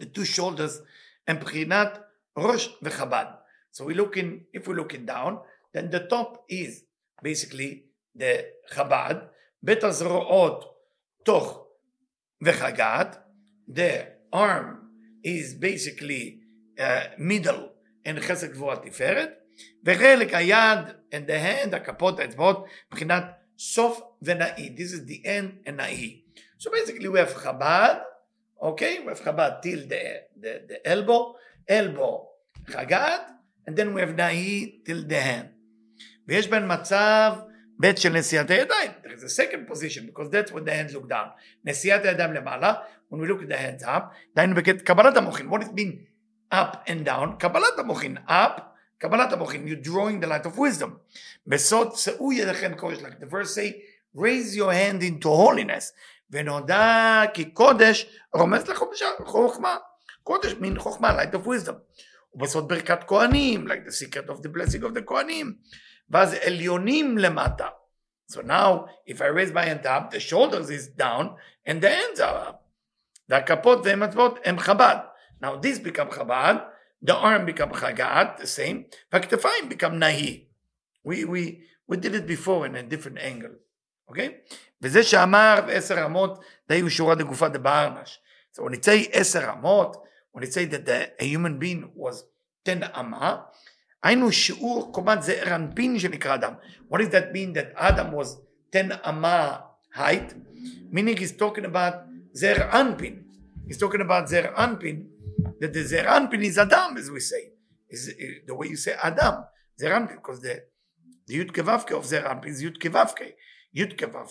the 0.00 0.04
two 0.04 0.24
shoulders, 0.36 0.82
הם 1.28 1.40
בחינת 1.40 1.98
ראש 2.38 2.78
וחב"ד. 2.82 3.26
So 3.72 3.84
we 3.84 3.94
looking, 3.94 4.44
if 4.52 4.66
we're 4.66 4.74
looking 4.74 5.06
down, 5.06 5.38
then 5.72 5.90
the 5.90 6.06
top 6.10 6.44
is 6.48 6.84
basically 7.22 7.84
the 8.18 8.44
חב"ד, 8.68 9.14
בית 9.62 9.84
הזרועות 9.84 10.64
תוך 11.24 11.66
וחג"ד, 12.44 13.06
the 13.68 14.06
arm 14.32 14.82
is 15.24 15.54
basically 15.54 16.40
uh, 16.78 17.06
middle 17.18 17.68
and 18.06 18.20
חסד 18.20 18.52
גבוה 18.52 18.76
תפארת, 18.76 19.30
וחלק 19.85 20.33
היד 20.33 20.79
and 21.11 21.29
the 21.29 21.67
hand, 21.69 21.75
הכפות, 21.75 22.19
האצבעות, 22.19 22.65
מבחינת 22.91 23.23
סוף 23.59 24.01
ונאי. 24.21 24.75
This 24.77 24.93
is 24.93 25.09
the 25.09 25.25
end 25.25 25.67
and 25.67 25.71
נאי. 25.71 26.21
So 26.59 26.69
basically 26.69 27.07
we 27.07 27.19
have 27.19 27.33
חב"ד, 27.33 27.95
okay, 28.61 28.99
we 29.05 29.09
have 29.09 29.23
חב"ד 29.23 29.51
till 29.61 29.87
the, 29.87 30.41
the, 30.41 30.71
the 30.71 30.87
elbow, 30.87 31.35
elbow 31.69 32.27
חג"ד, 32.67 33.19
and 33.67 33.75
then 33.75 33.93
we 33.93 34.01
have 34.01 34.15
נאי 34.17 34.81
till 34.85 35.09
the 35.09 35.21
hand. 35.21 35.57
ויש 36.27 36.47
בין 36.47 36.71
מצב 36.71 37.33
ב' 37.79 37.95
של 37.95 38.13
נשיאת 38.13 38.49
הידיים. 38.49 38.91
There 39.03 39.19
is 39.19 39.23
a 39.23 39.29
second 39.29 39.67
position 39.73 40.05
because 40.05 40.29
that's 40.31 40.51
when 40.51 40.65
the 40.65 40.73
hands 40.73 40.93
look 40.93 41.09
down. 41.09 41.27
נשיאת 41.65 42.05
הידיים 42.05 42.33
למעלה, 42.33 42.73
when 43.09 43.17
we 43.17 43.27
look 43.27 43.41
at 43.41 43.49
the 43.49 43.57
hands 43.57 43.83
up, 43.83 44.03
דהיינו 44.35 44.55
בקבלת 44.55 45.17
המוחין. 45.17 45.49
What 45.49 45.61
is 45.61 45.67
mean 45.67 45.95
up 46.53 46.89
and 46.89 47.07
down? 47.07 47.39
קבלת 47.39 47.79
המוחין. 47.79 48.17
up, 48.27 48.61
קבלת 48.98 49.32
המוחין. 49.32 49.66
You're 49.66 49.86
drawing 49.86 50.24
the 50.24 50.28
light 50.28 50.46
of 50.46 50.58
wisdom. 50.58 50.90
בסוד 51.46 51.96
שאו 51.96 52.32
ידיכם 52.32 52.74
קודש, 52.74 52.98
like 52.98 53.24
the 53.24 53.26
verse 53.26 53.54
say, 53.54 53.72
raise 54.16 54.56
your 54.56 54.72
hand 54.72 55.02
into 55.02 55.28
holiness. 55.28 55.92
ונודע 56.30 57.22
כי 57.34 57.50
קודש 57.50 58.06
רומז 58.34 58.68
לחוכמה. 58.68 59.76
קודש 60.22 60.52
mean 60.52 60.78
חוכמה, 60.78 61.22
light 61.22 61.34
of 61.34 61.46
wisdom. 61.46 61.74
ובסוד 62.34 62.68
ברכת 62.68 63.04
כהנים, 63.06 63.66
like 63.66 63.88
the 63.88 63.92
secret 63.92 64.30
of 64.30 64.42
the 64.42 64.48
blessing 64.48 64.82
of 64.82 64.94
the 64.94 65.02
כהנים. 65.06 65.54
ואז 66.10 66.34
עליונים 66.34 67.18
למטה. 67.18 67.68
So 68.32 68.40
now, 68.40 68.86
if 69.06 69.20
I 69.20 69.26
raise 69.26 69.52
my 69.52 69.64
hand 69.64 69.84
up, 69.84 70.10
the 70.10 70.20
shoulders 70.20 70.70
is 70.70 70.86
down, 70.88 71.24
and 71.66 71.80
the 71.82 71.90
hands 71.90 72.20
are 72.20 72.48
up. 72.48 72.62
והכפות 73.28 73.80
והמצבות 73.84 74.38
הם 74.44 74.58
חב"ד. 74.58 74.96
Now 75.42 75.56
this 75.62 75.78
become 75.78 76.10
חב"ד, 76.10 76.54
the 77.02 77.14
arm 77.14 77.46
become 77.46 77.72
חג"ד, 77.72 78.26
the 78.38 78.46
same, 78.46 78.84
והכתפיים 79.12 79.68
become 79.68 79.94
נהי. 79.94 80.44
We, 81.04 81.24
we, 81.24 81.60
we 81.88 81.96
did 81.96 82.14
it 82.14 82.26
before 82.26 82.66
in 82.66 82.74
a 82.76 82.82
different 82.82 83.18
angle, 83.18 83.56
okay? 84.10 84.30
וזה 84.82 85.02
שאמר 85.02 85.58
עשר 85.72 86.06
אמות, 86.06 86.44
די 86.68 86.90
שורה 86.90 87.14
דגופה 87.14 87.48
דבערנש. 87.48 88.20
So 88.52 88.62
when 88.62 88.74
it 88.74 88.84
say 88.84 89.08
עשר 89.12 89.52
אמות, 89.52 89.96
when 90.32 90.42
it 90.42 90.52
say 90.52 90.64
that 90.64 90.84
the, 90.86 91.10
a 91.20 91.24
human 91.24 91.58
being 91.58 91.90
was 91.94 92.24
10 92.64 93.00
אמה, 93.00 93.36
היינו 94.02 94.32
שיעור 94.32 94.92
קומת 94.92 95.22
זעיר 95.22 95.54
אנפין 95.54 95.98
שנקרא 95.98 96.34
אדם. 96.34 96.54
What 96.90 96.96
does 96.96 97.12
that 97.12 97.32
mean 97.32 97.52
that 97.54 97.72
Adam 97.76 98.12
was 98.12 98.38
10 98.70 98.88
אמה 99.08 99.58
height? 99.94 100.34
Meaning 100.90 101.16
he's 101.16 101.32
talking 101.32 101.64
about 101.64 101.94
זעיר 102.32 102.80
אנפין. 102.80 103.22
He's 103.68 103.78
talking 103.78 104.00
about 104.00 104.24
זעיר 104.24 104.46
אנפין, 104.64 105.02
That 105.59 105.73
the 105.73 106.07
אנפין 106.07 106.41
is 106.41 106.61
אדם 106.61 106.95
as 106.97 107.09
we 107.09 107.19
say. 107.19 107.51
Is 107.89 108.09
the 108.47 108.53
way 108.53 108.67
you 108.67 108.77
say 108.77 109.07
אדם. 109.07 109.33
זעיר 109.75 109.97
אנפין, 109.97 110.17
because 110.17 110.41
the, 110.41 110.59
the 111.27 111.33
י' 111.33 111.47
כו' 111.47 112.01
of 112.01 112.13
אנפין 112.13 112.53
is 112.53 112.61
י' 112.61 112.71
כו' 112.79 113.23
י' 113.73 113.97
כו' 113.97 114.25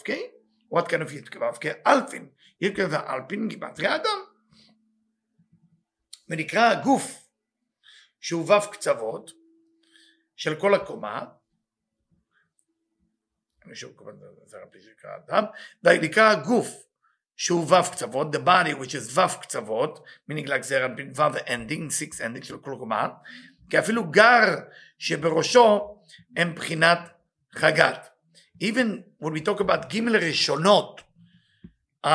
what 0.71 0.89
kind 0.89 1.03
of 1.03 1.13
י' 1.13 1.23
כו' 1.23 1.71
אלפין. 1.87 2.29
י' 2.61 2.75
כו' 2.75 2.97
אלפין 3.09 3.49
גימטריה 3.49 3.97
אדם. 3.97 4.19
ונקרא 6.29 6.71
הגוף 6.71 7.29
שהוא 8.21 8.53
ו' 8.53 8.71
קצוות 8.73 9.31
של 10.37 10.61
כל 10.61 10.75
הקומה, 10.75 11.27
ויקרא 15.85 16.31
הגוף 16.31 16.69
שהוא 17.36 17.66
ו' 17.68 17.92
קצוות, 17.92 18.36
the 18.36 18.40
body 18.40 18.74
which 18.74 18.94
is 18.94 19.18
ו' 19.18 19.42
קצוות, 19.42 20.00
meaning 20.32 20.48
like 20.48 20.62
זרע 20.62 20.88
ו' 21.16 21.38
ending, 21.48 21.90
six 21.90 22.22
ending 22.22 22.44
של 22.44 22.58
כל 22.58 22.76
קומה, 22.80 23.08
כי 23.70 23.80
אפילו 23.80 24.12
גר 24.12 24.56
שבראשו 25.00 25.98
הם 26.38 26.56
בחינת 26.56 27.00
חגת. 27.56 28.08
Even 28.64 29.04
when 29.24 29.34
we 29.34 29.42
talk 29.42 29.60
about 29.60 29.94
ג' 29.94 30.08
ראשונות 30.08 31.02
uh, 32.06 32.10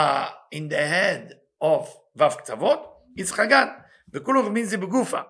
in 0.54 0.68
the 0.68 0.86
head 0.92 1.32
of 1.64 1.88
ו' 2.16 2.36
קצוות, 2.38 2.80
it's 3.18 3.32
חגת, 3.32 3.68
וכולו 4.12 4.50
מבין 4.50 4.64
זה 4.64 4.76
בגופה. 4.76 5.20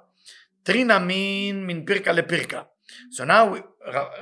Trina 0.66 0.98
min 0.98 1.64
min 1.64 1.86
pirka 1.86 2.12
le 2.12 2.24
pirka. 2.24 2.66
So 3.12 3.24
now 3.24 3.52
we, 3.52 3.62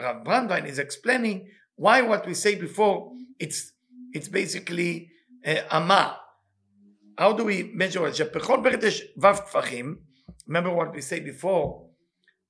Rav 0.03 0.25
Brandwein 0.25 0.67
is 0.67 0.79
explaining 0.79 1.49
why 1.75 2.03
what 2.03 2.27
we 2.27 2.35
say 2.35 2.55
before 2.55 3.13
it's 3.39 3.73
it's 4.13 4.29
basically 4.29 5.11
uh, 5.47 5.75
ama. 5.75 6.17
How 7.19 7.33
do 7.33 7.45
we 7.45 7.63
measure 7.75 8.07
it? 8.09 8.15
שבכל 8.15 8.61
ברד 8.65 8.85
יש 8.85 9.15
ו' 9.17 9.37
טפחים. 9.47 9.97
Remember 10.49 10.71
what 10.71 10.93
we 10.95 11.01
said 11.01 11.25
before 11.25 11.89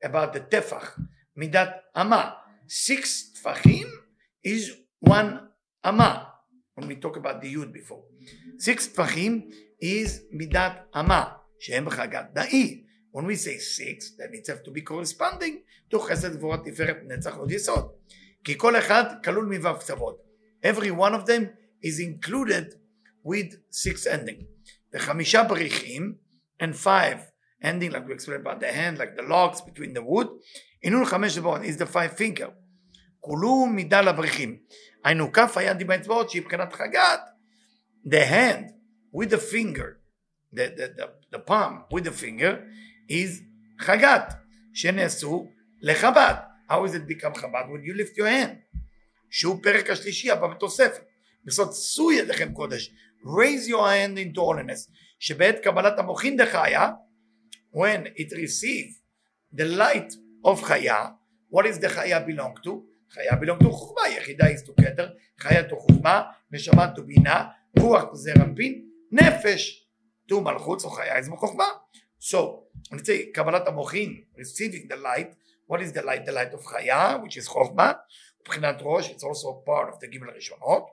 about 0.05 0.33
the 0.33 0.41
tefach, 0.41 0.99
midat 1.37 1.71
ama. 1.95 2.37
Six 2.67 3.33
tfachim 3.37 3.87
is 4.43 4.73
one 5.01 5.49
ama. 5.85 6.33
When 6.75 6.89
we 6.89 6.97
talk 6.97 7.17
about 7.17 7.41
the 7.43 7.55
yud 7.55 7.73
before. 7.73 8.05
Six 8.59 8.89
tfachim 8.89 9.53
is 9.81 10.23
midat 10.33 10.89
ama. 10.95 11.41
שהם 11.59 11.85
בחגת 11.85 12.33
דאי. 12.33 12.85
When 13.13 13.27
we 13.27 13.37
say 13.37 13.59
six, 13.59 14.17
then 14.19 14.31
it 14.33 14.47
has 14.49 14.61
to 14.67 14.71
be 14.73 14.83
corresponding 14.83 15.63
to 15.91 15.99
חסד 15.99 16.37
גבורת 16.37 16.61
תפארת 16.65 16.97
נצח 17.07 17.37
עוד 17.37 17.51
יסוד. 17.51 17.93
כי 18.45 18.59
כל 18.59 18.79
אחד 18.79 19.05
כלול 19.25 19.45
מו' 19.45 19.79
קצוות. 19.79 20.17
Every 20.65 20.91
one 20.91 21.15
of 21.15 21.27
them 21.27 21.43
is 21.83 22.01
included 22.01 22.75
with 23.26 23.56
six 23.72 24.08
ending. 24.08 24.44
וחמישה 24.94 25.44
בריחים 25.44 26.16
and 26.64 26.76
five 26.76 27.18
ending 27.64 27.92
like 27.92 28.08
we 28.08 28.14
explained 28.14 28.42
about 28.42 28.60
the 28.60 28.72
hand, 28.72 28.98
like 28.98 29.16
the 29.16 29.24
logs 29.24 29.62
between 29.62 29.94
the 29.94 30.02
wood. 30.02 30.28
עינון 30.82 31.06
חמש 31.06 31.38
אצבעות 31.38 31.62
is 31.62 31.78
the 31.78 31.86
five 31.86 32.18
finger. 32.18 32.50
כולו 33.20 33.66
מידה 33.66 34.02
לבריחים. 34.02 34.58
היינו 35.04 35.32
כף 35.32 35.58
היד 35.58 35.82
עם 35.82 35.92
האצבעות 35.92 36.30
שהיא 36.30 36.42
מבחינת 36.42 36.74
חגת, 36.74 37.20
the 38.06 38.30
hand 38.32 38.72
with 39.14 39.30
the 39.30 39.54
finger, 39.54 40.00
the, 40.54 40.68
the, 40.78 40.88
the, 40.98 41.08
the 41.32 41.40
palm 41.40 41.84
with 41.94 42.04
the 42.04 42.12
finger 42.12 42.64
is 43.10 43.44
חגת, 43.80 44.34
שנעשו 44.74 45.52
לחב"ד. 45.82 46.36
How 46.70 46.86
is 46.86 46.94
it 46.94 47.08
become 47.08 47.36
חב"ד? 47.36 47.66
When 47.70 47.84
you 47.84 47.94
lift 47.94 48.18
your 48.18 48.28
hand. 48.28 48.80
שהוא 49.30 49.64
פרק 49.64 49.90
השלישי 49.90 50.32
הבא 50.32 50.48
בתוספת. 50.48 51.04
בסוד 51.46 51.70
שאו 51.74 52.12
ידיכם 52.12 52.54
קודש. 52.54 52.92
Raise 53.24 53.68
your 53.68 53.88
hand 53.88 54.18
into 54.18 54.42
holiness. 54.42 54.90
שבעת 55.20 55.60
קבלת 55.60 56.00
המוחין 56.00 56.38
דחיה, 56.38 56.92
when 57.74 58.08
it 58.18 58.32
receive 58.32 59.00
the 59.54 59.66
light 59.78 60.14
of 60.46 60.62
חיה, 60.62 61.08
what 61.52 61.66
is 61.66 61.80
the 61.80 61.90
חיה 61.90 62.20
belong 62.20 62.64
to? 62.64 62.70
חיה 63.10 63.32
belong 63.32 63.64
to 63.64 63.70
חוכמה, 63.70 64.10
יחידה 64.10 64.46
is 64.46 64.68
to 64.68 64.84
כתר, 64.84 65.10
חיה 65.40 65.70
to 65.70 65.76
חוכמה, 65.76 66.22
נשמה 66.52 66.88
to 66.96 67.02
בינה, 67.02 67.48
רוח 67.80 68.04
to 68.04 68.16
זרע 68.16 68.44
אנפין, 68.44 68.86
נפש 69.12 69.88
to 70.32 70.36
מלכות, 70.36 70.82
so 70.82 70.90
חיה 70.90 71.20
is 71.20 71.36
חוכמה. 71.36 71.66
So, 72.22 72.38
אני 72.92 73.00
רוצה 73.00 73.14
קבלת 73.34 73.68
המוחין, 73.68 74.24
receiving 74.38 74.92
the 74.92 74.96
light, 74.96 75.36
what 75.72 75.80
is 75.80 75.98
the 75.98 76.02
light? 76.02 76.26
the 76.26 76.32
light 76.32 76.54
of 76.54 76.66
חיה, 76.66 77.18
which 77.24 77.38
is 77.44 77.48
חוכמה, 77.48 77.92
מבחינת 78.42 78.76
ראש, 78.82 79.10
it's 79.10 79.24
also 79.24 79.68
part 79.68 79.94
of 79.94 80.00
the 80.04 80.08
גימל 80.08 80.30
הראשונות, 80.30 80.88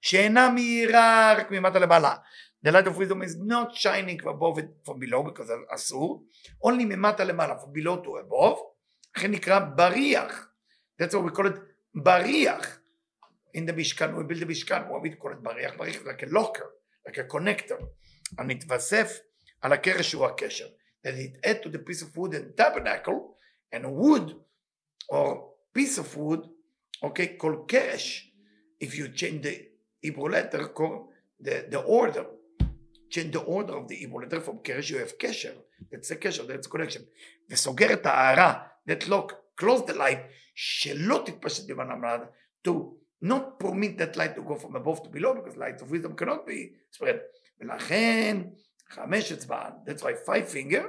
שאינה 0.00 0.50
מאירה 0.50 1.34
רק 1.38 1.50
ממטה 1.50 1.78
למעלה. 1.78 2.14
The 2.66 2.70
light 2.70 2.86
of 2.86 2.96
wisdom 2.96 3.22
is 3.22 3.36
not 3.36 3.74
shining 3.74 4.20
above 4.20 4.58
it 4.58 4.68
from 4.84 4.98
below 4.98 5.22
because 5.22 5.50
אסור, 5.74 6.26
only 6.66 6.84
ממטה 6.84 7.24
למעלה, 7.24 7.54
from 7.54 7.72
below 7.72 8.04
to 8.04 8.08
above, 8.08 8.58
לכן 9.16 9.30
נקרא 9.30 9.58
בריח. 9.58 10.48
That's 11.02 11.14
what 11.14 11.24
we 11.24 11.36
call 11.36 11.46
it 11.46 11.58
בריח. 11.94 12.80
In 13.56 13.66
the 13.66 13.72
משכן, 13.72 14.14
we 14.14 14.22
build 14.22 14.40
the 14.40 14.46
משכן, 14.46 14.82
we 15.02 15.22
call 15.22 15.32
it 15.32 15.42
בריח, 15.42 15.74
בריח 15.76 15.96
like 16.02 16.22
a 16.22 16.26
locker, 16.26 16.66
like 17.08 17.18
a 17.18 17.34
connector, 17.34 17.84
המתווסף 18.38 19.18
על 19.60 19.72
הקרש 19.72 20.10
שהוא 20.10 20.26
הקשר. 20.26 20.66
That 21.06 21.14
it 21.14 21.46
add 21.46 21.62
to 21.62 21.70
the 21.70 21.78
piece 21.78 22.02
of 22.02 22.14
wood 22.16 22.34
and 22.34 22.56
tabernacle, 22.56 23.36
and 23.72 23.84
wood 23.86 24.36
or 25.08 25.50
piece 25.72 25.98
of 25.98 26.16
wood, 26.16 26.46
okay, 27.02 27.38
called 27.38 27.66
קרש, 27.68 28.32
if 28.84 28.94
you 28.94 29.08
change 29.08 29.42
the 29.42 29.69
Hebrew 30.02 30.28
letter, 30.28 30.68
the, 31.40 31.66
the 31.70 31.78
order, 31.78 32.26
change 33.10 33.32
the 33.32 33.40
order 33.40 33.76
of 33.76 33.88
the 33.88 33.96
Hebrew 33.96 34.22
letter 34.22 34.40
from 34.40 34.58
קרש, 34.62 34.90
you 34.90 34.98
have 34.98 35.18
קשר, 35.18 35.54
that's 35.90 36.10
a 36.10 36.14
קשר, 36.14 36.46
that's 36.46 36.66
connection. 36.66 37.02
וסוגר 37.50 37.92
את 37.92 38.06
ההערה, 38.06 38.66
that 38.88 39.08
lock, 39.08 39.32
close 39.60 39.86
the 39.86 39.94
light, 39.94 40.18
שלא 40.54 41.22
תתפשט 41.26 41.66
במן 41.66 41.90
המלד, 41.90 42.20
to 42.68 42.70
not 43.24 43.58
permit 43.58 43.98
that 43.98 44.16
light 44.16 44.34
to 44.36 44.42
go 44.42 44.56
from 44.56 44.76
above 44.76 45.02
to 45.02 45.08
below, 45.08 45.34
because 45.34 45.56
light 45.56 45.80
of 45.82 45.90
wisdom 45.90 46.14
cannot 46.16 46.46
be 46.46 46.72
spread. 46.90 47.16
ולכן, 47.60 48.36
חמש 48.88 49.32
אצבע, 49.32 49.68
that's 49.86 50.02
why 50.02 50.14
five 50.26 50.48
finger, 50.48 50.84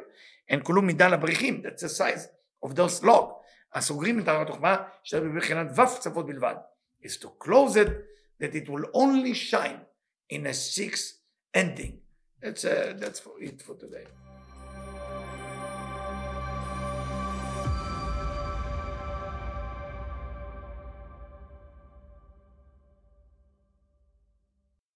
and 0.52 0.64
כולו 0.64 0.82
מידה 0.82 1.08
לבריחים, 1.08 1.62
that's 1.66 1.82
the 1.82 1.90
size 1.90 2.28
of 2.66 2.76
those 2.76 3.04
log. 3.04 3.32
הסוגרים 3.74 4.20
את 4.20 4.28
הערת 4.28 4.50
החוכמה, 4.50 4.84
שזה 5.04 5.22
בבחינת 5.22 5.68
ו' 5.76 5.96
קצוות 6.00 6.26
בלבד. 6.26 6.56
is 7.04 7.18
to 7.18 7.28
close 7.44 7.76
it, 7.76 7.90
that 8.42 8.56
it 8.56 8.68
will 8.68 8.86
only 8.94 9.34
shine 9.34 9.82
in 10.30 10.48
a 10.48 10.54
six 10.54 11.20
ending. 11.54 12.00
That's, 12.42 12.66
uh, 12.66 12.94
that's 12.98 13.20
for 13.20 13.34
it 13.40 13.62
for 13.62 13.76
today. 13.76 14.06